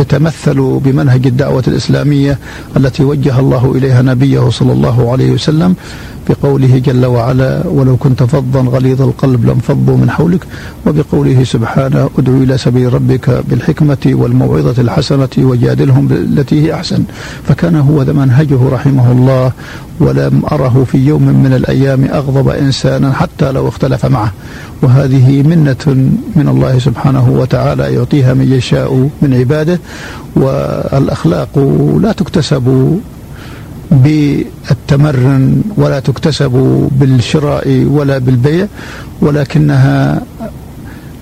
يتمثل 0.00 0.80
بمنهج 0.84 1.26
الدعوة 1.26 1.64
الإسلامية 1.68 2.38
التي 2.76 3.04
وجه 3.04 3.38
الله 3.40 3.72
إليها 3.76 4.02
نبيه 4.02 4.50
صلى 4.50 4.72
الله 4.72 5.12
عليه 5.12 5.30
وسلم. 5.30 5.74
بقوله 6.28 6.78
جل 6.78 7.06
وعلا 7.06 7.66
ولو 7.66 7.96
كنت 7.96 8.22
فظا 8.22 8.60
غليظ 8.60 9.02
القلب 9.02 9.46
لانفضوا 9.46 9.96
من 9.96 10.10
حولك. 10.10 10.40
وبقوله 10.86 11.44
سبحانه 11.44 12.10
ادعو 12.18 12.36
إلى 12.42 12.58
سبيل 12.58 12.94
ربك 12.94 13.42
بالحكمة 13.48 13.98
والموعظة 14.06 14.82
الحسنة 14.82 15.28
وجادلهم 15.38 16.08
بالتي 16.08 16.62
هي 16.62 16.74
أحسن. 16.74 17.04
فكان 17.48 17.76
هو 17.76 18.02
ذا 18.02 18.12
منهجه 18.12 18.68
رحمه 18.68 19.12
الله 19.12 19.52
ولم 20.00 20.42
أره 20.52 20.86
في 20.92 20.98
يوم 20.98 21.22
من 21.22 21.52
الأيام 21.52 22.04
أغضب 22.04 22.48
إنسانا 22.48 23.12
حتى 23.12 23.52
لو 23.52 23.68
اختلف 23.68 24.06
معه. 24.06 24.32
وهذه 24.82 25.42
منة 25.42 25.84
من 26.36 26.48
الله 26.48 26.78
سبحانه 26.78 27.30
وتعالى 27.30 27.94
يعطيها 27.94 28.34
من 28.34 28.52
يشاء 28.52 29.08
من 29.22 29.34
عباده 29.34 29.80
والأخلاق 30.36 31.58
لا 32.02 32.12
تكتسب 32.12 32.98
بالتمرن 33.92 35.62
ولا 35.76 36.00
تكتسب 36.00 36.52
بالشراء 36.92 37.84
ولا 37.84 38.18
بالبيع 38.18 38.66
ولكنها 39.20 40.22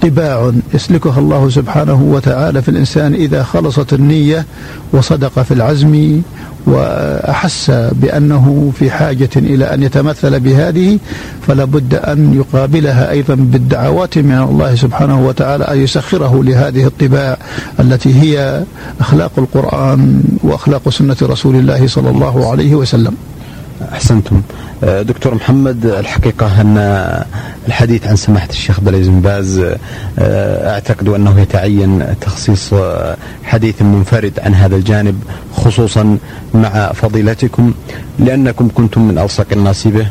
طباع 0.02 0.52
يسلكها 0.74 1.18
الله 1.18 1.50
سبحانه 1.50 2.02
وتعالى 2.02 2.62
في 2.62 2.68
الإنسان 2.68 3.14
إذا 3.14 3.42
خلصت 3.42 3.92
النية 3.92 4.46
وصدق 4.92 5.42
في 5.42 5.54
العزم 5.54 6.20
وأحس 6.66 7.70
بأنه 7.92 8.72
في 8.78 8.90
حاجة 8.90 9.28
إلى 9.36 9.64
أن 9.74 9.82
يتمثل 9.82 10.40
بهذه 10.40 10.98
فلا 11.46 11.64
بد 11.64 11.94
أن 11.94 12.34
يقابلها 12.34 13.10
أيضا 13.10 13.34
بالدعوات 13.34 14.18
من 14.18 14.38
الله 14.50 14.74
سبحانه 14.74 15.26
وتعالى 15.26 15.64
أن 15.64 15.78
يسخره 15.78 16.44
لهذه 16.44 16.86
الطباع 16.86 17.38
التي 17.80 18.14
هي 18.22 18.64
أخلاق 19.00 19.32
القرآن 19.38 20.22
وأخلاق 20.42 20.88
سنة 20.88 21.16
رسول 21.22 21.56
الله 21.56 21.86
صلى 21.86 22.10
الله 22.10 22.50
عليه 22.50 22.74
وسلم. 22.74 23.14
أحسنتم 23.92 24.42
آه، 24.84 25.02
دكتور 25.02 25.34
محمد 25.34 25.86
الحقيقة 25.86 26.60
أن 26.60 26.76
الحديث 27.68 28.06
عن 28.06 28.16
سماحة 28.16 28.48
الشيخ 28.50 28.80
عبد 28.80 28.88
بن 28.88 29.20
باز 29.20 29.58
آه، 30.18 30.74
أعتقد 30.74 31.08
أنه 31.08 31.40
يتعين 31.40 32.04
تخصيص 32.20 32.72
آه، 32.72 33.16
حديث 33.44 33.82
منفرد 33.82 34.32
عن 34.42 34.54
هذا 34.54 34.76
الجانب 34.76 35.22
خصوصا 35.56 36.18
مع 36.54 36.92
فضيلتكم 36.92 37.72
لأنكم 38.18 38.68
كنتم 38.74 39.08
من 39.08 39.18
ألصق 39.18 39.46
الناس 39.52 39.86
به 39.86 40.06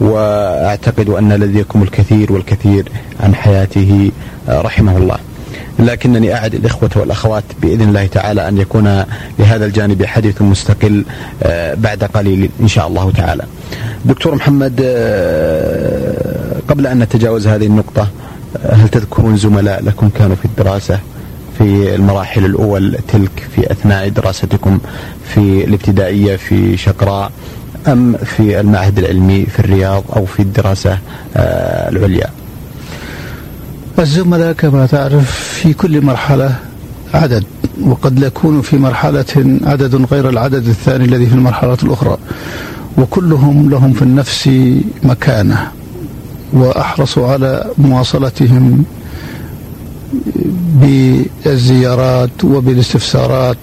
وأعتقد 0.00 1.08
أن 1.08 1.32
لديكم 1.32 1.82
الكثير 1.82 2.32
والكثير 2.32 2.88
عن 3.20 3.34
حياته 3.34 4.10
رحمه 4.48 4.96
الله. 4.96 5.18
لكنني 5.78 6.34
أعد 6.34 6.54
الإخوة 6.54 6.90
والأخوات 6.96 7.44
بإذن 7.62 7.88
الله 7.88 8.06
تعالى 8.06 8.48
أن 8.48 8.58
يكون 8.58 9.04
لهذا 9.38 9.66
الجانب 9.66 10.04
حديث 10.04 10.42
مستقل 10.42 11.04
آه، 11.42 11.74
بعد 11.74 12.04
قليل 12.04 12.50
إن 12.60 12.68
شاء 12.68 12.86
الله 12.86 13.10
تعالى. 13.10 13.44
دكتور 14.04 14.34
محمد 14.34 14.80
آه، 14.84 16.56
قبل 16.68 16.86
أن 16.86 16.98
نتجاوز 16.98 17.46
هذه 17.46 17.66
النقطة 17.66 18.08
آه، 18.56 18.74
هل 18.74 18.88
تذكرون 18.88 19.36
زملاء 19.36 19.84
لكم 19.84 20.08
كانوا 20.08 20.36
في 20.36 20.44
الدراسة 20.44 20.98
في 21.58 21.94
المراحل 21.94 22.44
الأول 22.44 22.98
تلك 23.12 23.48
في 23.56 23.72
أثناء 23.72 24.08
دراستكم 24.08 24.78
في 25.34 25.64
الابتدائية 25.64 26.36
في 26.36 26.76
شقراء 26.76 27.32
أم 27.88 28.16
في 28.16 28.60
المعهد 28.60 28.98
العلمي 28.98 29.46
في 29.46 29.58
الرياض 29.58 30.04
أو 30.16 30.26
في 30.26 30.40
الدراسة 30.40 30.98
العليا؟ 31.36 32.30
الزملاء 33.98 34.52
كما 34.52 34.86
تعرف 34.86 35.53
في 35.64 35.72
كل 35.74 36.04
مرحلة 36.04 36.56
عدد 37.14 37.44
وقد 37.82 38.22
يكون 38.22 38.60
في 38.60 38.78
مرحلة 38.78 39.58
عدد 39.62 39.94
غير 40.12 40.28
العدد 40.28 40.68
الثاني 40.68 41.04
الذي 41.04 41.26
في 41.26 41.34
المرحلة 41.34 41.76
الأخرى. 41.82 42.16
وكلهم 42.98 43.70
لهم 43.70 43.92
في 43.92 44.02
النفس 44.02 44.50
مكانة 45.02 45.68
وأحرص 46.52 47.18
على 47.18 47.70
مواصلتهم 47.78 48.84
بالزيارات 50.80 52.44
وبالاستفسارات 52.44 53.56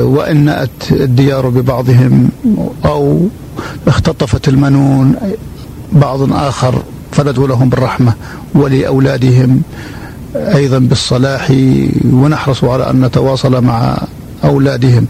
وإن 0.00 0.36
نأت 0.44 0.70
الديار 0.90 1.48
ببعضهم 1.48 2.28
أو 2.84 3.26
اختطفت 3.86 4.48
المنون 4.48 5.14
بعض 5.92 6.32
آخر 6.32 6.82
فندعو 7.12 7.46
لهم 7.46 7.68
بالرحمة 7.68 8.12
ولأولادهم. 8.54 9.62
أيضا 10.36 10.78
بالصلاح 10.78 11.52
ونحرص 12.12 12.64
على 12.64 12.90
أن 12.90 13.04
نتواصل 13.04 13.64
مع 13.64 13.98
أولادهم. 14.44 15.06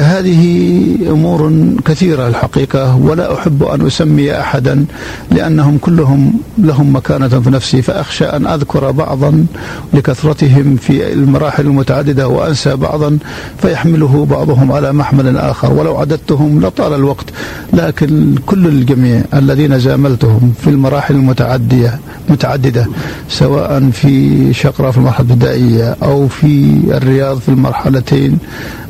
هذه 0.00 0.84
أمور 1.10 1.52
كثيرة 1.84 2.28
الحقيقة 2.28 2.96
ولا 2.96 3.34
أحب 3.34 3.62
أن 3.62 3.86
أسمي 3.86 4.40
أحدا 4.40 4.84
لأنهم 5.30 5.78
كلهم 5.78 6.32
لهم 6.58 6.96
مكانة 6.96 7.28
في 7.28 7.50
نفسي 7.50 7.82
فأخشى 7.82 8.24
أن 8.24 8.46
أذكر 8.46 8.90
بعضا 8.90 9.46
لكثرتهم 9.94 10.76
في 10.76 11.12
المراحل 11.12 11.66
المتعددة 11.66 12.28
وأنسى 12.28 12.76
بعضا 12.76 13.18
فيحمله 13.58 14.26
بعضهم 14.30 14.72
على 14.72 14.92
محمل 14.92 15.36
آخر. 15.38 15.72
ولو 15.72 15.96
عددتهم 15.96 16.60
لطال 16.60 16.92
الوقت 16.94 17.26
لكن 17.72 18.34
كل 18.46 18.66
الجميع 18.66 19.22
الذين 19.34 19.78
زاملتهم 19.78 20.52
في 20.64 20.70
المراحل 20.70 21.14
المتعدية 21.14 21.98
متعددة 22.28 22.86
سواء 23.28 23.90
في 23.90 24.52
شقرة 24.54 24.90
في 24.90 24.98
المرحلة 24.98 25.26
الابتدائية 25.26 25.96
أو 26.02 26.28
في 26.28 26.80
الرياض 26.90 27.38
في 27.38 27.48
المرحلتين 27.48 28.38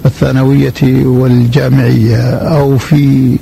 الثانوية 0.04 1.06
والجامعية 1.06 2.30
أو 2.34 2.78
في 2.78 3.36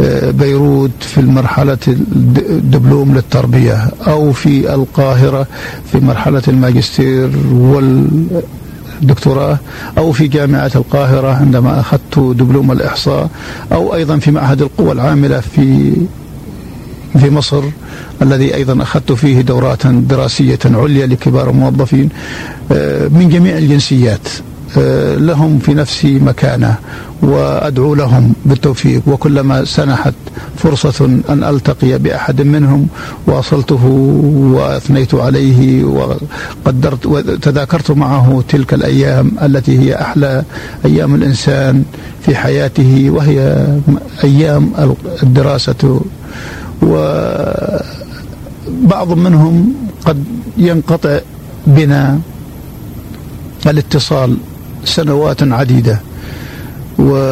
آه، 0.00 0.30
بيروت 0.30 0.90
في 1.00 1.20
المرحلة 1.20 1.78
الدبلوم 1.88 3.14
للتربية 3.14 3.88
أو 4.06 4.32
في 4.32 4.74
القاهرة 4.74 5.46
في 5.92 6.00
مرحلة 6.00 6.42
الماجستير 6.48 7.30
والدكتوراه 7.52 9.58
أو 9.98 10.12
في 10.12 10.28
جامعة 10.28 10.70
القاهرة 10.74 11.34
عندما 11.34 11.80
أخذت 11.80 12.18
دبلوم 12.18 12.72
الإحصاء 12.72 13.30
أو 13.72 13.94
أيضا 13.94 14.18
في 14.18 14.30
معهد 14.30 14.62
القوى 14.62 14.92
العاملة 14.92 15.40
في 15.40 15.92
في 17.18 17.30
مصر 17.30 17.62
الذي 18.22 18.54
أيضا 18.54 18.82
أخذت 18.82 19.12
فيه 19.12 19.40
دورات 19.40 19.86
دراسية 19.86 20.58
عليا 20.64 21.06
لكبار 21.06 21.50
الموظفين 21.50 22.08
آه، 22.72 23.08
من 23.08 23.28
جميع 23.28 23.58
الجنسيات. 23.58 24.28
لهم 25.16 25.58
في 25.58 25.74
نفسي 25.74 26.18
مكانه 26.18 26.74
وأدعو 27.22 27.94
لهم 27.94 28.32
بالتوفيق. 28.44 29.02
وكلما 29.06 29.64
سنحت 29.64 30.14
فرصة 30.56 31.04
أن 31.28 31.44
ألتقي 31.44 31.98
بأحد 31.98 32.42
منهم 32.42 32.88
واصلته 33.26 33.84
وأثنيت 34.54 35.14
عليه 35.14 35.84
وقدرت 35.84 37.06
وتذاكرت 37.06 37.90
معه 37.90 38.44
تلك 38.48 38.74
الأيام 38.74 39.32
التي 39.42 39.78
هي 39.78 40.00
أحلى 40.00 40.44
أيام 40.84 41.14
الإنسان 41.14 41.84
في 42.22 42.36
حياته 42.36 43.10
وهي 43.10 43.66
أيام 44.24 44.72
الدراسة. 45.22 46.00
وبعض 46.82 47.82
منهم 49.12 49.74
قد 50.04 50.24
ينقطع 50.56 51.18
بنا 51.66 52.20
الاتصال 53.66 54.36
سنوات 54.84 55.42
عديدة. 55.42 56.00
وبعد 56.98 57.28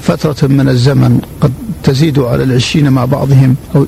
فترة 0.00 0.48
من 0.48 0.68
الزمن 0.68 1.20
قد 1.40 1.52
تزيد 1.82 2.18
على 2.18 2.42
العشرين 2.42 2.90
مع 2.90 3.04
بعضهم 3.04 3.56
أو 3.76 3.86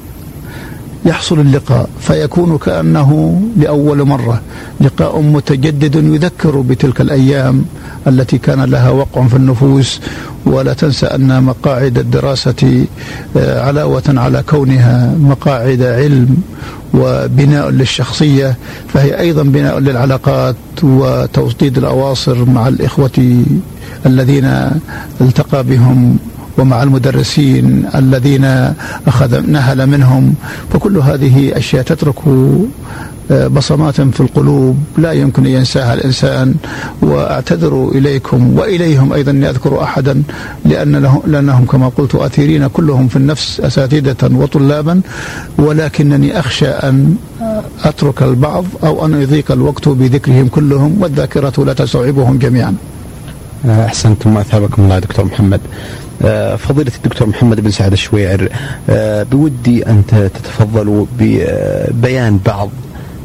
يحصل 1.04 1.40
اللقاء 1.40 1.88
فيكون 2.00 2.58
كأنه 2.58 3.40
لأول 3.56 4.02
مرة. 4.02 4.40
لقاء 4.80 5.20
متجدد 5.20 5.94
يذكر 5.94 6.60
بتلك 6.60 7.00
الأيام 7.00 7.64
التي 8.06 8.38
كان 8.38 8.62
لها 8.64 8.90
وقع 8.90 9.26
في 9.26 9.36
النفوس 9.36 10.00
ولا 10.46 10.72
تنسى 10.72 11.06
أن 11.06 11.42
مقاعد 11.42 11.98
الدراسة 11.98 12.86
آه، 13.36 13.66
علاوة 13.66 14.02
على 14.08 14.42
كونها 14.42 15.14
مقاعد 15.20 15.82
علم 15.82 16.36
وبناء 16.94 17.70
للشخصية 17.70 18.56
فهي 18.88 19.20
أيضا 19.20 19.42
بناء 19.42 19.78
للعلاقات 19.78 20.56
وتوطيد 20.82 21.78
الأواصر 21.78 22.44
مع 22.44 22.68
الإخوة 22.68 23.44
الذين 24.06 24.70
التقى 25.20 25.64
بهم. 25.64 26.18
ومع 26.60 26.82
المدرسين 26.82 27.86
الذين 27.94 28.44
أخذ 29.06 29.46
نهل 29.46 29.86
منهم. 29.86 30.34
فكل 30.72 30.98
هذه 30.98 31.56
أشياء 31.56 31.82
تترك 31.82 32.14
بصمات 33.30 34.00
في 34.00 34.20
القلوب. 34.20 34.76
لا 34.98 35.12
يمكن 35.12 35.46
أن 35.46 35.52
ينساها 35.52 35.94
الإنسان. 35.94 36.54
وأعتذر 37.02 37.90
إليكم 37.94 38.58
وإليهم 38.58 39.12
أيضا 39.12 39.32
أذكر 39.32 39.82
أحدا 39.82 40.22
لأن 40.64 40.96
لهم 40.96 41.22
لأنهم 41.26 41.64
كما 41.64 41.88
قلت 41.88 42.14
أثيرين 42.14 42.66
كلهم 42.66 43.08
في 43.08 43.16
النفس 43.16 43.60
أساتذة 43.60 44.22
وطلابا. 44.22 45.00
ولكنني 45.58 46.38
أخشى 46.38 46.68
أن 46.68 47.16
أترك 47.84 48.22
البعض 48.22 48.64
أو 48.84 49.06
أن 49.06 49.22
يضيق 49.22 49.52
الوقت 49.52 49.88
بذكرهم 49.88 50.48
كلهم 50.48 51.02
والذاكرة 51.02 51.64
لا 51.64 51.72
تستوعبهم 51.72 52.38
جميعا. 52.38 52.74
أحسنتم 53.68 54.36
وأثابكم 54.36 54.82
الله 54.82 54.98
دكتور 54.98 55.24
محمد 55.24 55.60
آه، 56.22 56.56
فضيلة 56.56 56.92
الدكتور 56.96 57.28
محمد 57.28 57.60
بن 57.60 57.70
سعد 57.70 57.92
الشويعر 57.92 58.48
آه، 58.90 59.22
بودي 59.22 59.86
أن 59.86 60.02
تتفضلوا 60.08 61.06
ببيان 61.18 62.38
بعض 62.46 62.70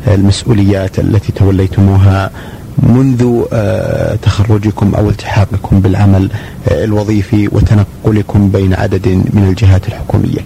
المسؤوليات 0.08 1.00
التي 1.00 1.32
توليتموها 1.32 2.32
منذ 2.78 3.44
آه، 3.54 4.16
تخرجكم 4.16 4.96
أو 4.96 5.10
التحاقكم 5.10 5.80
بالعمل 5.80 6.30
آه، 6.70 6.84
الوظيفي 6.84 7.48
وتنقلكم 7.48 8.50
بين 8.50 8.74
عدد 8.74 9.08
من 9.08 9.46
الجهات 9.50 9.88
الحكومية. 9.88 10.40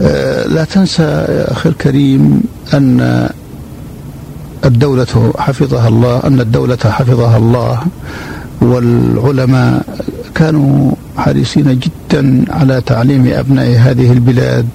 آه، 0.00 0.46
لا 0.46 0.64
تنسى 0.64 1.02
يا 1.02 1.52
أخي 1.52 1.68
الكريم 1.68 2.42
أن 2.74 3.28
الدولة 4.64 5.32
حفظها 5.38 5.88
الله 5.88 6.16
أن 6.24 6.40
الدولة 6.40 6.78
حفظها 6.84 7.36
الله 7.36 7.80
والعلماء 8.60 9.86
كانوا 10.34 10.92
حريصين 11.16 11.80
جدا 11.80 12.44
على 12.50 12.80
تعليم 12.80 13.26
أبناء 13.26 13.66
هذه 13.66 14.12
البلاد 14.12 14.66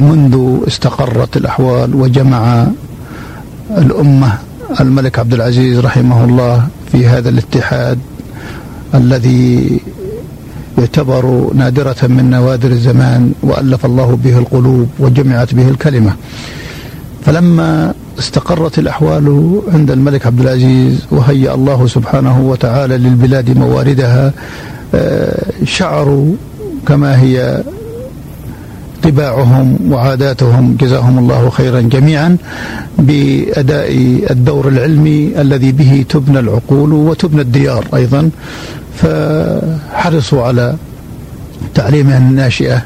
منذ 0.00 0.66
استقرت 0.66 1.36
الأحوال 1.36 1.94
وجمع 1.94 2.66
الأمة. 3.78 4.32
الملك 4.80 5.18
عبد 5.18 5.34
العزيز 5.34 5.78
رحمه 5.78 6.24
الله 6.24 6.66
في 6.92 7.06
هذا 7.06 7.28
الاتحاد 7.28 7.98
الذي 8.94 9.80
يعتبر 10.78 11.50
نادرة 11.54 11.96
من 12.02 12.30
نوادر 12.30 12.70
الزمان 12.70 13.32
وألف 13.42 13.86
الله 13.86 14.18
به 14.24 14.38
القلوب 14.38 14.88
وجمعت 14.98 15.54
به 15.54 15.68
الكلمة. 15.68 16.12
فلما 17.26 17.94
استقرت 18.18 18.78
الأحوال 18.78 19.60
عند 19.72 19.90
الملك 19.90 20.26
عبد 20.26 20.40
العزيز 20.40 21.06
وهيأ 21.10 21.54
الله 21.54 21.86
سبحانه 21.86 22.40
وتعالى 22.40 22.98
للبلاد 22.98 23.58
مواردها 23.58 24.32
آه، 24.94 25.42
شعروا 25.64 26.34
كما 26.86 27.20
هي 27.20 27.62
طباعهم 29.02 29.78
وعاداتهم. 29.92 30.76
جزاهم 30.80 31.18
الله 31.18 31.50
خيرا 31.50 31.80
جميعا 31.80 32.36
بأداء 32.98 33.92
الدور 34.30 34.68
العلمي 34.68 35.32
الذي 35.40 35.72
به 35.72 36.04
تبنى 36.08 36.38
العقول 36.38 36.92
وتبنى 36.92 37.40
الديار 37.40 37.84
أيضا. 37.94 38.30
فحرصوا 38.96 40.42
على 40.42 40.76
تعليمها 41.74 42.18
الناشئة. 42.18 42.82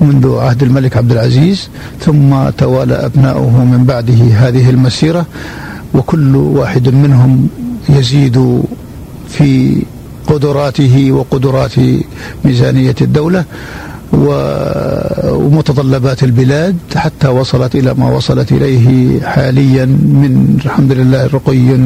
منذ 0.00 0.36
عهد 0.38 0.62
الملك 0.62 0.96
عبد 0.96 1.12
العزيز 1.12 1.68
ثم 2.00 2.48
توالى 2.58 2.94
أبناؤه 2.94 3.64
من 3.64 3.84
بعده 3.84 4.14
هذه 4.14 4.70
المسيرة 4.70 5.26
وكل 5.94 6.36
واحد 6.36 6.88
منهم 6.88 7.48
يزيد 7.88 8.62
في 9.28 9.82
قدراته 10.26 11.12
وقدرات 11.12 11.72
ميزانية 12.44 12.94
الدولة 13.00 13.44
ومتطلبات 15.32 16.22
البلاد 16.22 16.76
حتى 16.96 17.28
وصلت 17.28 17.74
إلى 17.74 17.94
ما 17.94 18.10
وصلت 18.10 18.52
إليه 18.52 19.20
حاليا 19.22 19.84
من 19.86 20.58
الحمد 20.64 20.92
لله 20.92 21.26
رقي 21.26 21.78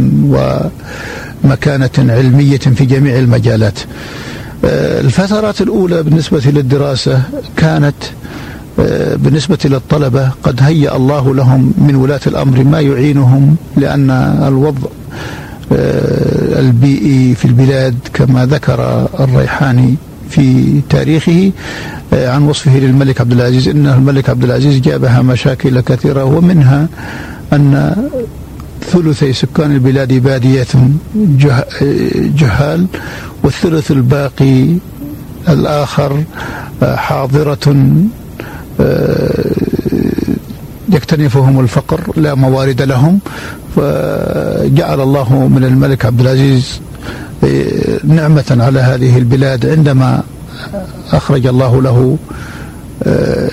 ومكانة 1.45 1.91
علمية 1.99 2.57
في 2.59 2.85
جميع 2.85 3.19
المجالات. 3.19 3.79
الفترات 4.65 5.61
الأولى 5.61 6.03
بالنسبة 6.03 6.43
للدراسة 6.47 7.23
كانت 7.57 7.95
آه، 8.81 9.15
بالنسبة 9.17 9.59
للطلبة 9.65 10.31
قد 10.43 10.63
هيأ 10.63 10.97
الله 10.97 11.35
لهم 11.35 11.73
من 11.79 11.95
ولاة 11.95 12.21
الأمر 12.27 12.65
ما 12.65 12.81
يعينهم 12.81 13.57
لأن 13.77 14.11
الوضع 14.49 14.89
آه، 15.73 16.61
البيئي 16.61 17.35
في 17.35 17.45
البلاد 17.45 17.95
كما 18.15 18.47
ذكر 18.47 19.09
الريحاني 19.21 19.95
في 20.31 20.81
تاريخه 20.91 21.53
آه، 22.13 22.31
عن 22.31 22.43
وصفه 22.43 22.79
للملك 22.79 23.21
عبد 23.21 23.33
العزيز. 23.33 23.69
إن 23.69 23.87
الملك 23.87 24.31
عبد 24.31 24.45
العزيز 24.45 24.81
جابها 24.81 25.23
مشاكل 25.23 25.81
كثيرة 25.81 26.25
ومنها 26.25 26.89
أن 27.53 27.97
ثلثي 28.93 29.33
سكان 29.33 29.73
البلاد 29.73 30.13
بادية 30.13 30.67
جهال 32.37 32.87
والثلث 33.43 33.91
الباقي 33.91 34.77
الآخر 35.49 36.25
آه، 36.83 36.97
حاضرة 36.97 37.77
آه، 38.81 39.53
يكتنفهم 40.89 41.61
الفقر 41.61 42.01
لا 42.17 42.35
موارد 42.35 42.83
لهم. 42.83 43.19
فجعل 43.77 45.01
الله 45.01 45.49
من 45.49 45.65
الملك 45.65 46.05
عبد 46.05 46.21
العزيز 46.21 46.81
نعمة 48.05 48.57
على 48.61 48.81
هذه 48.81 49.19
البلاد. 49.19 49.67
عندما 49.67 50.23
أخرج 51.13 51.47
الله 51.47 51.83
له 51.83 52.19
آه، 53.03 53.51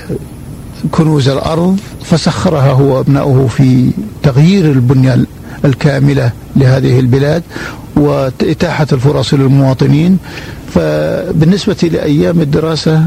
كنوز 0.91 1.29
الأرض 1.29 1.79
فسخرها 2.03 2.71
هو 2.71 2.97
وأبناؤه 2.97 3.47
في 3.47 3.91
تغيير 4.23 4.65
البنية 4.71 5.25
الكاملة 5.65 6.31
لهذه 6.55 6.99
البلاد 6.99 7.43
وإتاحة 7.95 8.87
الفرص 8.93 9.33
للمواطنين. 9.33 10.17
فبالنسبة 10.75 11.89
لأيام 11.93 12.41
الدراسة 12.41 13.03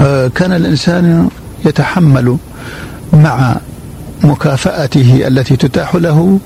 آه، 0.00 0.28
كان 0.28 0.52
الإنسان 0.52 1.28
يتحمل 1.66 2.36
مع 3.12 3.56
مكافأته 4.24 5.26
التي 5.26 5.56
تتاح 5.56 5.94
له 5.94 6.38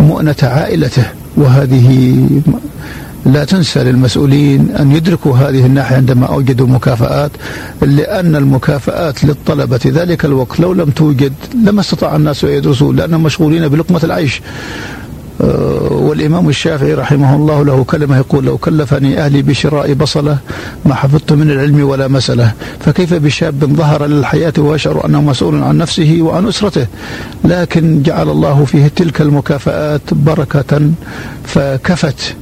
مؤنة 0.00 0.36
عائلته 0.42 1.02
وهذه 1.36 2.18
لا 3.26 3.44
تنسى 3.44 3.84
للمسؤولين 3.84 4.70
أن 4.80 4.92
يدركوا 4.92 5.36
هذه 5.36 5.66
الناحية 5.66 5.96
عندما 5.96 6.26
أوجدوا 6.26 6.66
مكافآت 6.66 7.30
لأن 7.82 8.36
المكافآت 8.36 9.24
للطلبة 9.24 9.80
ذلك 9.86 10.24
الوقت 10.24 10.60
لو 10.60 10.72
لم 10.72 10.90
توجد 10.90 11.32
لما 11.64 11.80
استطاع 11.80 12.16
الناس 12.16 12.44
أن 12.44 12.50
يدرسوا 12.50 12.92
لأنهم 12.92 13.22
مشغولين 13.22 13.68
بلقمة 13.68 14.00
العيش. 14.04 14.42
آه، 15.40 15.92
والإمام 15.92 16.48
الشافعي 16.48 16.94
رحمه 16.94 17.36
الله 17.36 17.64
له 17.64 17.84
كلمة 17.84 18.16
يقول 18.16 18.44
لو 18.44 18.58
كلفني 18.58 19.20
أهلي 19.20 19.42
بشراء 19.42 19.92
بصلة 19.92 20.38
ما 20.84 20.94
حفظت 20.94 21.32
من 21.32 21.50
العلم 21.50 21.84
ولا 21.84 22.08
مسألة. 22.08 22.52
فكيف 22.80 23.14
بشاب 23.14 23.64
ظهر 23.64 24.06
للحياة 24.06 24.52
ويشعر 24.58 25.06
أنه 25.06 25.20
مسؤول 25.20 25.62
عن 25.62 25.78
نفسه 25.78 26.18
وعن 26.20 26.48
أسرته؟ 26.48 26.86
لكن 27.44 28.02
جعل 28.02 28.28
الله 28.28 28.64
فيه 28.64 28.88
تلك 28.96 29.20
المكافآت 29.20 30.14
بركة 30.14 30.90
فكفت. 31.44 32.36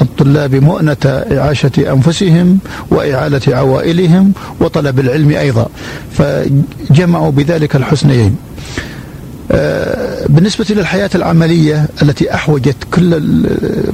الطلاب 0.00 0.54
مؤنة 0.54 0.96
إعاشة 1.04 1.92
أنفسهم 1.92 2.58
وإعالة 2.90 3.40
عوائلهم 3.48 4.32
وطلب 4.60 5.00
العلم 5.00 5.30
أيضا 5.30 5.66
فجمعوا 6.12 7.30
بذلك 7.30 7.76
الحسنيين. 7.76 8.36
آه، 9.52 10.26
بالنسبة 10.28 10.66
للحياة 10.70 11.10
العملية 11.14 11.88
التي 12.02 12.34
أحوجت 12.34 12.76
كل 12.94 13.20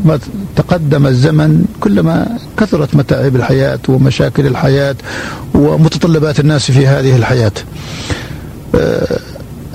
ما 0.05 0.19
تقدم 0.57 1.07
الزمن 1.07 1.65
كلما 1.81 2.39
كثرت 2.59 2.95
متاعب 2.95 3.37
الحياة 3.37 3.79
ومشاكل 3.89 4.47
الحياة 4.47 4.97
ومتطلبات 5.55 6.41
الناس 6.41 6.71
في 6.71 6.87
هذه 6.87 7.17
الحياة. 7.17 7.53
آه، 8.75 9.19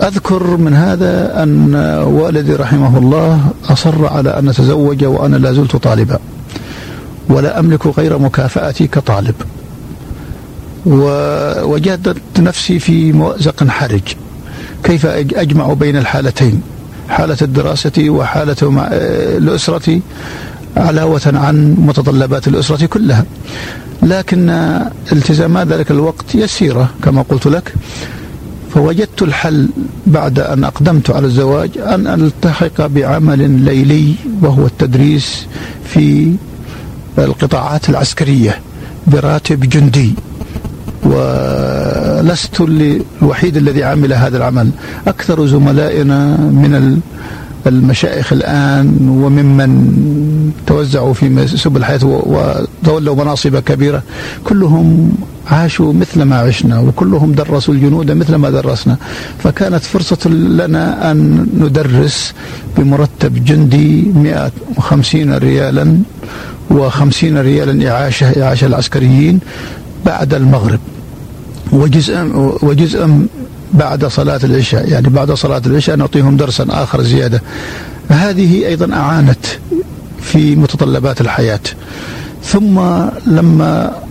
أذكر 0.02 0.58
من 0.58 0.74
هذا 0.74 1.44
أن 1.44 1.76
والدي 2.06 2.56
رحمه 2.56 2.98
الله 2.98 3.40
أصر 3.70 4.08
على 4.08 4.30
أن 4.30 4.50
أتزوج 4.50 5.04
وأنا 5.06 5.36
لا 5.36 5.54
زلت 5.54 5.76
طالبا 5.76 6.20
ولا 7.30 7.60
أملك 7.60 7.88
غير 7.88 8.18
مكافأتي 8.18 8.88
كطالب. 8.88 9.36
ووجدت 10.86 12.40
نفسي 12.40 12.80
في 12.80 13.12
مؤزق 13.12 13.68
حرج. 13.68 14.02
كيف 14.84 15.06
أجمع 15.06 15.74
بين 15.74 15.98
الحالتين؟ 15.98 16.62
حالة 17.10 17.38
الدراسة 17.42 18.10
وحالة 18.10 18.90
الأسرة 19.38 20.00
علاوة 20.78 21.22
عن 21.26 21.76
متطلبات 21.80 22.48
الأسرة 22.48 22.86
كلها. 22.86 23.26
لكن 24.04 24.50
التزامات 25.12 25.68
ذلك 25.68 25.92
الوقت 25.92 26.36
يسيرة 26.36 26.90
كما 27.04 27.22
قلت 27.22 27.48
لك. 27.48 27.74
فوجدت 28.74 29.22
الحل 29.22 29.70
بعد 30.08 30.40
أن 30.40 30.64
أقدمت 30.64 31.10
على 31.10 31.26
الزواج 31.28 31.78
أن 31.78 32.08
ألتحق 32.08 32.86
بعمل 32.86 33.50
ليلي 33.50 34.14
وهو 34.42 34.66
التدريس 34.66 35.46
في 35.86 36.34
القطاعات 37.18 37.90
العسكرية 37.90 38.60
براتب 39.08 39.60
جندي 39.60 40.14
ولست 41.04 42.62
الوحيد 43.22 43.58
الذي 43.58 43.84
عمل 43.84 44.14
هذا 44.14 44.38
العمل. 44.38 44.70
أكثر 45.08 45.46
زملائنا 45.48 46.38
من 46.38 47.02
المشايخ 47.68 48.34
الآن 48.34 49.10
وممن 49.10 50.52
توزعوا 50.68 51.14
في 51.14 51.48
سبل 51.48 51.78
الحياة 51.78 52.00
وتولوا 52.04 53.16
مناصب 53.16 53.58
كبيرة 53.58 54.04
كلهم 54.44 55.16
عاشوا 55.52 55.94
مثل 55.94 56.22
ما 56.24 56.38
عشنا 56.40 56.80
وكلهم 56.80 57.32
درسوا 57.32 57.74
الجنود 57.74 58.12
مثل 58.12 58.36
ما 58.36 58.50
درسنا. 58.50 58.98
فكانت 59.44 59.84
فرصة 59.84 60.30
لنا 60.30 61.12
أن 61.12 61.48
ندرس 61.58 62.34
بمرتب 62.78 63.46
جندي 63.46 64.02
150 64.02 65.34
ريالا 65.34 65.98
و50 66.72 67.24
ريالا 67.24 67.92
إعاشة 67.92 68.44
إعاشة 68.44 68.66
العسكريين 68.68 69.40
بعد 70.06 70.34
المغرب 70.34 70.80
وجزء 71.72 72.18
وجزء 72.62 73.28
بعد 73.74 74.06
صلاة 74.06 74.40
العشاء. 74.44 74.90
يعني 74.90 75.10
بعد 75.10 75.32
صلاة 75.32 75.62
العشاء 75.66 75.96
نعطيهم 75.96 76.38
درسا 76.38 76.66
آخر 76.70 77.02
زيادة. 77.02 77.42
هذه 78.10 78.68
أيضا 78.68 78.94
أعانت 78.94 79.46
في 80.22 80.56
متطلبات 80.56 81.22
الحياة. 81.22 81.60
ثم 82.44 82.80
لما 83.28 84.03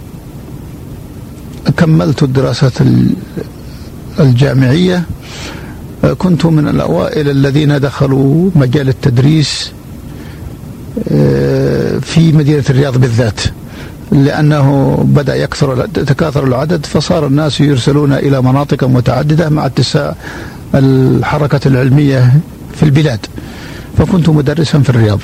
كملت 1.77 2.23
الدراسة 2.23 2.73
الجامعية 4.21 5.03
كنت 6.19 6.47
من 6.47 6.69
الأوائل 6.69 7.31
الذين 7.31 7.81
دخلوا 7.81 8.51
مجال 8.55 8.89
التدريس 8.89 9.73
آه، 11.13 11.99
في 11.99 12.33
مدينة 12.33 12.65
الرياض 12.71 12.99
بالذات. 12.99 13.41
لأنه 14.13 14.97
بدأ 15.09 15.35
يكثر 15.37 15.87
تكاثر 15.87 16.45
العدد 16.45 16.87
فصار 16.87 17.27
الناس 17.27 17.61
يرسلون 17.61 18.13
إلى 18.13 18.43
مناطق 18.43 18.85
متعددة 18.85 19.49
مع 19.49 19.67
اتساع 19.67 20.15
الحركة 20.75 21.61
العلمية 21.67 22.33
في 22.75 22.83
البلاد. 22.83 23.27
فكنت 23.99 24.29
مدرسا 24.29 24.79
في 24.79 24.91
الرياض. 24.91 25.21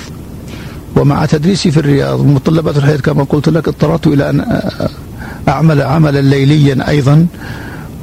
ومع 0.96 1.26
تدريسي 1.26 1.70
في 1.70 1.80
الرياض 1.80 2.20
متطلبات 2.26 2.76
الحياة 2.76 2.96
كما 2.96 3.24
قلت 3.24 3.48
لك 3.48 3.68
اضطررت 3.68 4.06
إلى 4.06 4.30
أن 4.30 4.60
أعمل 5.48 5.82
عملا 5.82 6.20
ليليا 6.20 6.88
أيضا 6.88 7.26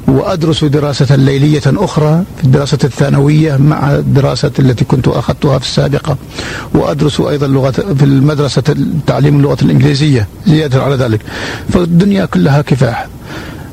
وأدرس 0.08 0.64
دراسة 0.64 1.16
ليلية 1.16 1.62
أخرى 1.66 2.24
في 2.38 2.44
الدراسة 2.44 2.78
الثانوية 2.84 3.58
مع 3.58 3.96
الدراسة 3.96 4.52
التي 4.60 4.86
كنت 4.86 5.08
أخذتها 5.08 5.60
في 5.60 5.66
السابقة. 5.66 6.18
وأدرس 6.74 7.22
أيضا 7.22 7.48
لغة 7.48 7.72
في 7.72 8.04
المدرسة 8.06 8.64
تعليم 9.08 9.38
اللغة 9.38 9.58
الإنجليزية 9.62 10.28
زيادة 10.48 10.84
على 10.84 10.96
ذلك. 10.96 11.22
فالدنيا 11.70 12.26
كلها 12.26 12.62
كفاح. 12.62 13.08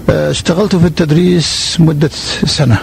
اشتغلت 0.08 0.76
في 0.76 0.86
التدريس 0.86 1.76
مدة 1.80 2.10
سنة 2.46 2.78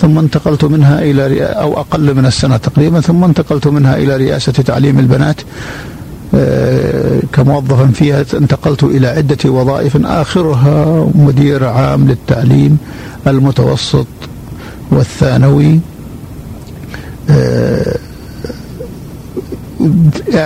ثم 0.00 0.18
انتقلت 0.18 0.64
منها 0.64 1.02
إلى 1.02 1.42
أو 1.44 1.80
أقل 1.80 2.14
من 2.14 2.26
السنة 2.26 2.56
تقريبا 2.56 3.00
ثم 3.00 3.24
انتقلت 3.24 3.66
منها 3.66 3.96
إلى 3.96 4.16
رئاسة 4.16 4.52
تعليم 4.52 4.98
البنات. 4.98 5.36
آه، 5.40 5.44
كموظفا 7.32 7.86
فيها 7.86 8.24
انتقلت 8.34 8.82
إلى 8.84 9.06
عدة 9.06 9.50
وظائف 9.50 9.96
آخرها 10.06 11.06
مدير 11.14 11.64
عام 11.64 12.08
للتعليم 12.08 12.78
المتوسط 13.26 14.06
والثانوي. 14.90 15.80
آه، 17.30 17.96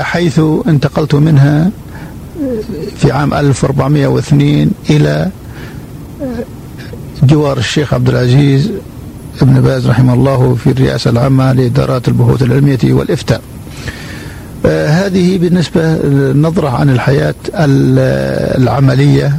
حيث 0.02 0.40
انتقلت 0.68 1.14
منها 1.14 1.70
في 2.96 3.12
عام 3.12 3.34
1402 3.34 4.70
إلى 4.90 5.30
جوار 7.22 7.58
الشيخ 7.58 7.94
عبد 7.94 8.08
العزيز 8.08 8.70
ابن 9.42 9.60
باز 9.60 9.86
رحمه 9.86 10.14
الله 10.14 10.54
في 10.54 10.70
الرئاسة 10.70 11.10
العامة 11.10 11.52
لإدارات 11.52 12.08
البحوث 12.08 12.42
العلمية 12.42 12.78
والإفتاء. 12.84 13.40
آه، 13.40 13.53
هذه 14.66 15.38
بالنسبة 15.38 15.98
نظرة 16.32 16.68
عن 16.68 16.90
الحياة 16.90 17.34
العملية 18.58 19.38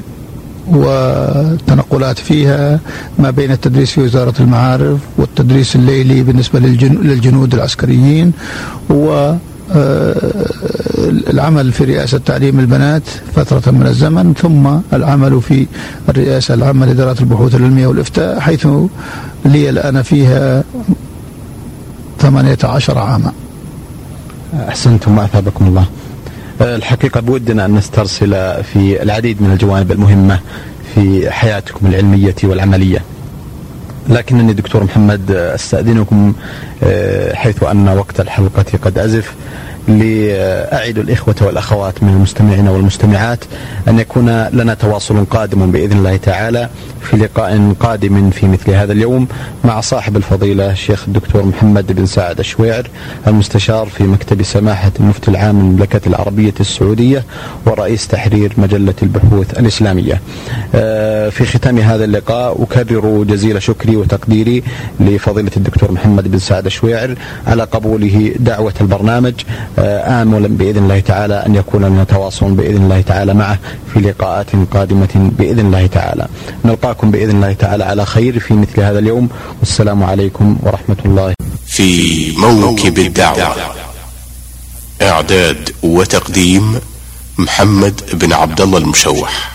والتنقلات 0.68 2.20
فيها 2.20 2.80
ما 3.20 3.30
بين 3.30 3.52
التدريس 3.52 3.92
في 3.92 4.02
وزارة 4.02 4.34
المعارف 4.40 5.00
والتدريس 5.18 5.76
الليلي 5.76 6.24
بالنسبة 6.24 6.60
للجنود 6.60 7.54
العسكريين 7.54 8.32
و 8.90 9.34
آه، 9.72 10.16
العمل 11.30 11.72
في 11.72 11.84
رئاسة 11.84 12.18
تعليم 12.18 12.60
البنات 12.60 13.02
فترة 13.36 13.72
من 13.72 13.88
الزمن 13.88 14.34
ثم 14.34 14.96
العمل 14.96 15.42
في 15.42 15.68
الرئاسة 16.10 16.54
العامة 16.54 16.86
لإدارة 16.86 17.20
البحوث 17.20 17.56
العلمية 17.56 17.88
والإفتاء 17.88 18.40
حيث 18.40 18.68
لي 19.46 19.70
الآن 19.70 20.02
فيها 20.02 20.64
18 22.20 22.98
عاما. 22.98 23.32
أحسنتم 24.54 25.18
وأثابكم 25.18 25.68
الله. 25.68 25.86
الحقيقة 26.62 27.20
بودنا 27.20 27.66
أن 27.66 27.76
نسترسل 27.76 28.32
في 28.64 29.04
العديد 29.04 29.42
من 29.42 29.52
الجوانب 29.52 29.92
المهمة 29.92 30.40
في 30.96 31.32
حياتكم 31.32 31.88
العلمية 31.88 32.36
والعملية. 32.44 33.02
لكنني 34.10 34.54
دكتور 34.54 34.84
محمد 34.84 35.32
أستأذنكم 35.32 36.34
أه، 36.84 37.36
حيث 37.36 37.64
أن 37.64 37.88
وقت 37.90 38.20
الحلقة 38.20 38.66
قد 38.82 38.98
أزف. 38.98 39.34
لأعد 39.88 40.98
الإخوة 40.98 41.36
والأخوات 41.42 42.04
من 42.04 42.10
المستمعين 42.10 42.68
والمستمعات 42.68 43.44
أن 43.88 44.00
يكون 44.00 44.48
لنا 44.48 44.74
تواصل 44.74 45.26
قادم 45.26 45.72
بإذن 45.72 45.98
الله 45.98 46.18
تعالى 46.18 46.70
في 47.02 47.18
لقاء 47.18 47.74
قادم 47.80 48.30
في 48.30 48.48
مثل 48.48 48.72
هذا 48.72 48.92
اليوم 48.94 49.28
مع 49.64 49.82
صاحب 49.82 50.18
الفضيلة 50.18 50.72
الشيخ 50.72 51.04
الدكتور 51.08 51.46
محمد 51.46 51.92
بن 51.92 52.06
سعد 52.06 52.40
الشويعر 52.40 52.88
المستشار 53.28 53.86
في 53.86 54.04
مكتب 54.04 54.44
سماحة 54.44 54.92
المفتي 55.00 55.32
العام 55.32 55.60
للمملكة 55.60 56.02
العربية 56.08 56.54
السعودية 56.60 57.24
ورئيس 57.66 58.08
تحرير 58.08 58.54
مجلة 58.58 58.94
البحوث 59.04 59.60
الإسلامية. 59.60 60.22
آه، 60.76 61.30
في 61.30 61.46
ختام 61.46 61.78
هذا 61.78 62.04
اللقاء 62.04 62.64
أكرر 62.64 63.24
جزيل 63.24 63.62
شكري 63.62 63.96
وتقديري 63.96 64.64
لفضيلة 65.00 65.52
الدكتور 65.58 65.92
محمد 65.92 66.32
بن 66.32 66.40
سعد 66.40 66.66
الشويعر 66.66 67.16
على 67.48 67.64
قبوله 67.64 68.36
دعوة 68.40 68.74
البرنامج. 68.82 69.34
آملا 69.78 70.48
بإذن 70.48 70.84
الله 70.84 71.00
تعالى 71.00 71.46
أن 71.46 71.56
يكون 71.56 71.86
لنا 71.86 72.04
تواصل 72.04 72.52
بإذن 72.52 72.84
الله 72.84 73.02
تعالى 73.02 73.34
معه 73.34 73.60
في 73.94 74.00
لقاءات 74.00 74.46
قادمة 74.72 75.08
بإذن 75.16 75.60
الله 75.60 75.88
تعالى. 75.88 76.28
نلقاكم 76.66 77.12
بإذن 77.12 77.30
الله 77.30 77.54
تعالى 77.54 77.84
على 77.84 78.06
خير 78.06 78.40
في 78.40 78.54
مثل 78.54 78.82
هذا 78.82 79.00
اليوم. 79.00 79.30
والسلام 79.60 80.04
عليكم 80.04 80.58
ورحمة 80.64 80.98
الله. 81.06 81.34
في 81.68 82.32
موكب 82.38 83.00
الدعوة. 83.00 83.56
إعداد 85.02 85.70
وتقديم 85.84 86.80
محمد 87.38 88.02
بن 88.14 88.34
عبد 88.34 88.62
الله 88.62 88.78
المشوح. 88.78 89.55